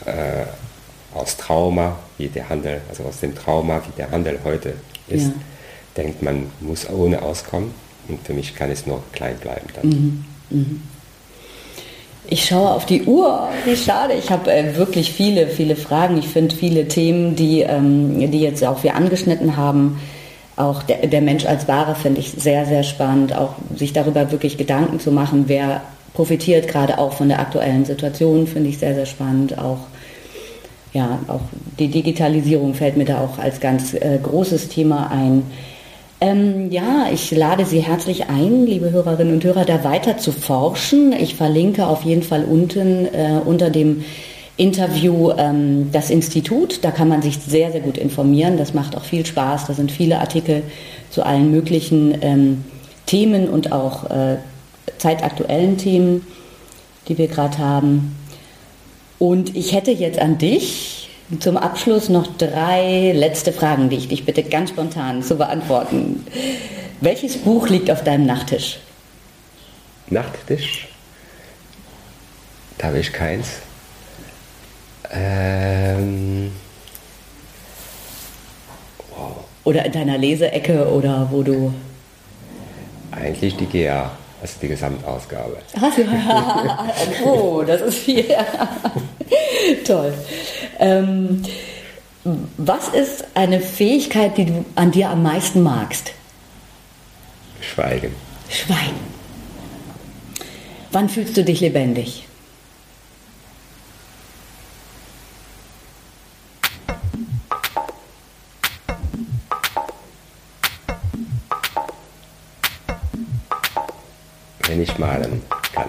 äh, 0.06 0.46
aus 1.14 1.38
Trauma, 1.38 1.98
wie 2.18 2.28
der 2.28 2.50
Handel, 2.50 2.82
also 2.90 3.04
aus 3.04 3.20
dem 3.20 3.36
Trauma, 3.36 3.82
wie 3.86 3.96
der 3.98 4.12
Handel 4.12 4.40
heute 4.44 4.74
ist, 5.08 5.28
ja. 5.28 5.34
denkt, 5.96 6.22
man 6.22 6.48
muss 6.60 6.90
ohne 6.90 7.22
auskommen. 7.22 7.72
Und 8.08 8.26
für 8.26 8.34
mich 8.34 8.56
kann 8.56 8.72
es 8.72 8.86
nur 8.86 9.04
klein 9.12 9.38
bleiben 9.38 9.68
dann. 9.76 9.90
Mhm. 9.90 10.26
Mhm. 10.50 10.82
Ich 12.30 12.46
schaue 12.46 12.72
auf 12.72 12.86
die 12.86 13.04
Uhr. 13.04 13.48
Wie 13.66 13.76
schade. 13.76 14.14
Ich 14.14 14.30
habe 14.30 14.52
äh, 14.52 14.76
wirklich 14.76 15.12
viele, 15.12 15.48
viele 15.48 15.76
Fragen. 15.76 16.18
Ich 16.18 16.28
finde 16.28 16.56
viele 16.56 16.88
Themen, 16.88 17.36
die, 17.36 17.62
ähm, 17.62 18.32
die 18.32 18.42
jetzt 18.42 18.64
auch 18.66 18.84
wir 18.84 18.96
angeschnitten 18.96 19.56
haben. 19.56 20.00
Auch 20.58 20.82
der, 20.84 21.06
der 21.08 21.22
Mensch 21.22 21.46
als 21.46 21.68
Ware 21.68 21.96
finde 21.96 22.20
ich 22.20 22.32
sehr, 22.32 22.66
sehr 22.66 22.84
spannend. 22.84 23.34
Auch 23.34 23.54
sich 23.76 23.94
darüber 23.94 24.32
wirklich 24.32 24.58
Gedanken 24.58 25.00
zu 25.00 25.12
machen, 25.12 25.46
wer 25.48 25.82
profitiert 26.14 26.68
gerade 26.68 26.98
auch 26.98 27.14
von 27.14 27.30
der 27.30 27.40
aktuellen 27.40 27.86
Situation, 27.86 28.48
finde 28.48 28.70
ich 28.70 28.80
sehr, 28.80 28.96
sehr 28.96 29.06
spannend. 29.06 29.58
Auch, 29.60 29.78
ja, 30.94 31.20
auch 31.28 31.42
die 31.78 31.90
Digitalisierung 31.90 32.74
fällt 32.74 32.98
mir 32.98 33.06
da 33.06 33.22
auch 33.22 33.38
als 33.38 33.60
ganz 33.60 33.94
äh, 33.94 34.18
großes 34.22 34.70
Thema 34.70 35.12
ein. 35.12 35.44
Ähm, 36.20 36.72
ja, 36.72 37.06
ich 37.14 37.30
lade 37.30 37.66
Sie 37.66 37.82
herzlich 37.82 38.28
ein, 38.28 38.66
liebe 38.66 38.90
Hörerinnen 38.90 39.36
und 39.36 39.44
Hörer, 39.44 39.66
da 39.66 39.84
weiter 39.84 40.18
zu 40.18 40.32
forschen. 40.32 41.14
Ich 41.14 41.36
verlinke 41.36 41.86
auf 41.86 42.02
jeden 42.02 42.24
Fall 42.24 42.44
unten 42.44 43.06
äh, 43.06 43.40
unter 43.46 43.70
dem 43.70 44.04
Interview 44.58 45.32
ähm, 45.38 45.92
das 45.92 46.10
Institut. 46.10 46.84
Da 46.84 46.92
kann 46.92 47.08
man 47.08 47.22
sich 47.22 47.38
sehr, 47.38 47.72
sehr 47.72 47.82
gut 47.82 47.98
informieren. 47.98 48.58
Das 48.58 48.74
macht 48.74 48.98
auch 48.98 49.04
viel 49.04 49.26
Spaß. 49.26 49.68
Da 49.68 49.74
sind 49.74 49.92
viele 49.92 50.20
Artikel 50.20 50.64
zu 51.12 51.24
allen 51.24 51.52
möglichen 51.52 52.18
ähm, 52.22 52.66
Themen 53.06 53.48
und 53.48 53.72
auch 53.72 54.10
äh, 54.10 54.38
zeitaktuellen 54.98 55.78
Themen, 55.78 56.26
die 57.08 57.18
wir 57.18 57.28
gerade 57.28 57.60
haben. 57.60 58.16
Und 59.20 59.56
ich 59.56 59.74
hätte 59.74 59.92
jetzt 59.92 60.20
an 60.20 60.38
dich 60.38 61.10
zum 61.40 61.58
Abschluss 61.58 62.10
noch 62.10 62.28
drei 62.38 63.12
letzte 63.14 63.52
Fragen, 63.52 63.90
die 63.90 63.98
ich 63.98 64.08
dich 64.08 64.26
bitte 64.26 64.44
ganz 64.44 64.72
spontan 64.72 65.24
zu 65.24 65.36
beantworten. 65.36 66.26
Welches 67.02 67.38
Buch 67.38 67.70
liegt 67.70 67.92
auf 67.92 68.04
deinem 68.04 68.26
Nachttisch? 68.26 68.80
Nachttisch? 70.10 70.88
Da 72.78 72.88
habe 72.88 73.00
ich 73.00 73.12
keins. 73.12 73.48
Ähm, 75.12 76.52
wow. 79.10 79.38
Oder 79.64 79.86
in 79.86 79.92
deiner 79.92 80.18
Leseecke 80.18 80.88
oder 80.90 81.28
wo 81.32 81.44
du. 81.44 81.74
Eigentlich 83.12 83.56
die 83.56 83.66
GA, 83.66 84.12
also 84.42 84.54
die 84.62 84.68
Gesamtausgabe. 84.68 85.58
oh, 87.26 87.64
das 87.66 87.82
ist 87.82 87.98
viel. 88.00 88.26
Toll. 89.86 90.14
Ähm, 90.80 91.44
was 92.58 92.90
ist 92.90 93.26
eine 93.34 93.62
Fähigkeit, 93.62 94.38
die 94.38 94.46
du 94.46 94.66
an 94.76 94.92
dir 94.92 95.10
am 95.10 95.24
meisten 95.24 95.64
magst? 95.64 96.12
Schweigen. 97.62 98.14
Schweigen. 98.50 99.08
Wann 100.92 101.10
fühlst 101.10 101.38
du 101.38 101.44
dich 101.44 101.62
lebendig? 101.62 102.27
Wenn 114.68 114.82
ich 114.82 114.98
malen 114.98 115.42
kann. 115.74 115.88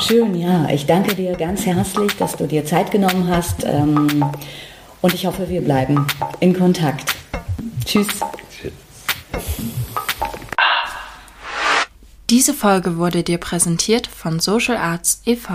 Schön, 0.00 0.34
ja. 0.34 0.68
Ich 0.70 0.86
danke 0.86 1.14
dir 1.14 1.36
ganz 1.36 1.64
herzlich, 1.64 2.16
dass 2.16 2.36
du 2.36 2.46
dir 2.46 2.64
Zeit 2.64 2.90
genommen 2.90 3.28
hast. 3.28 3.64
Ähm, 3.64 4.24
und 5.00 5.14
ich 5.14 5.26
hoffe, 5.26 5.48
wir 5.48 5.62
bleiben 5.62 6.06
in 6.40 6.56
Kontakt. 6.58 7.14
Tschüss. 7.84 8.08
Diese 12.30 12.54
Folge 12.54 12.96
wurde 12.96 13.22
dir 13.22 13.38
präsentiert 13.38 14.06
von 14.06 14.40
Social 14.40 14.76
Arts 14.76 15.20
e.V. 15.26 15.52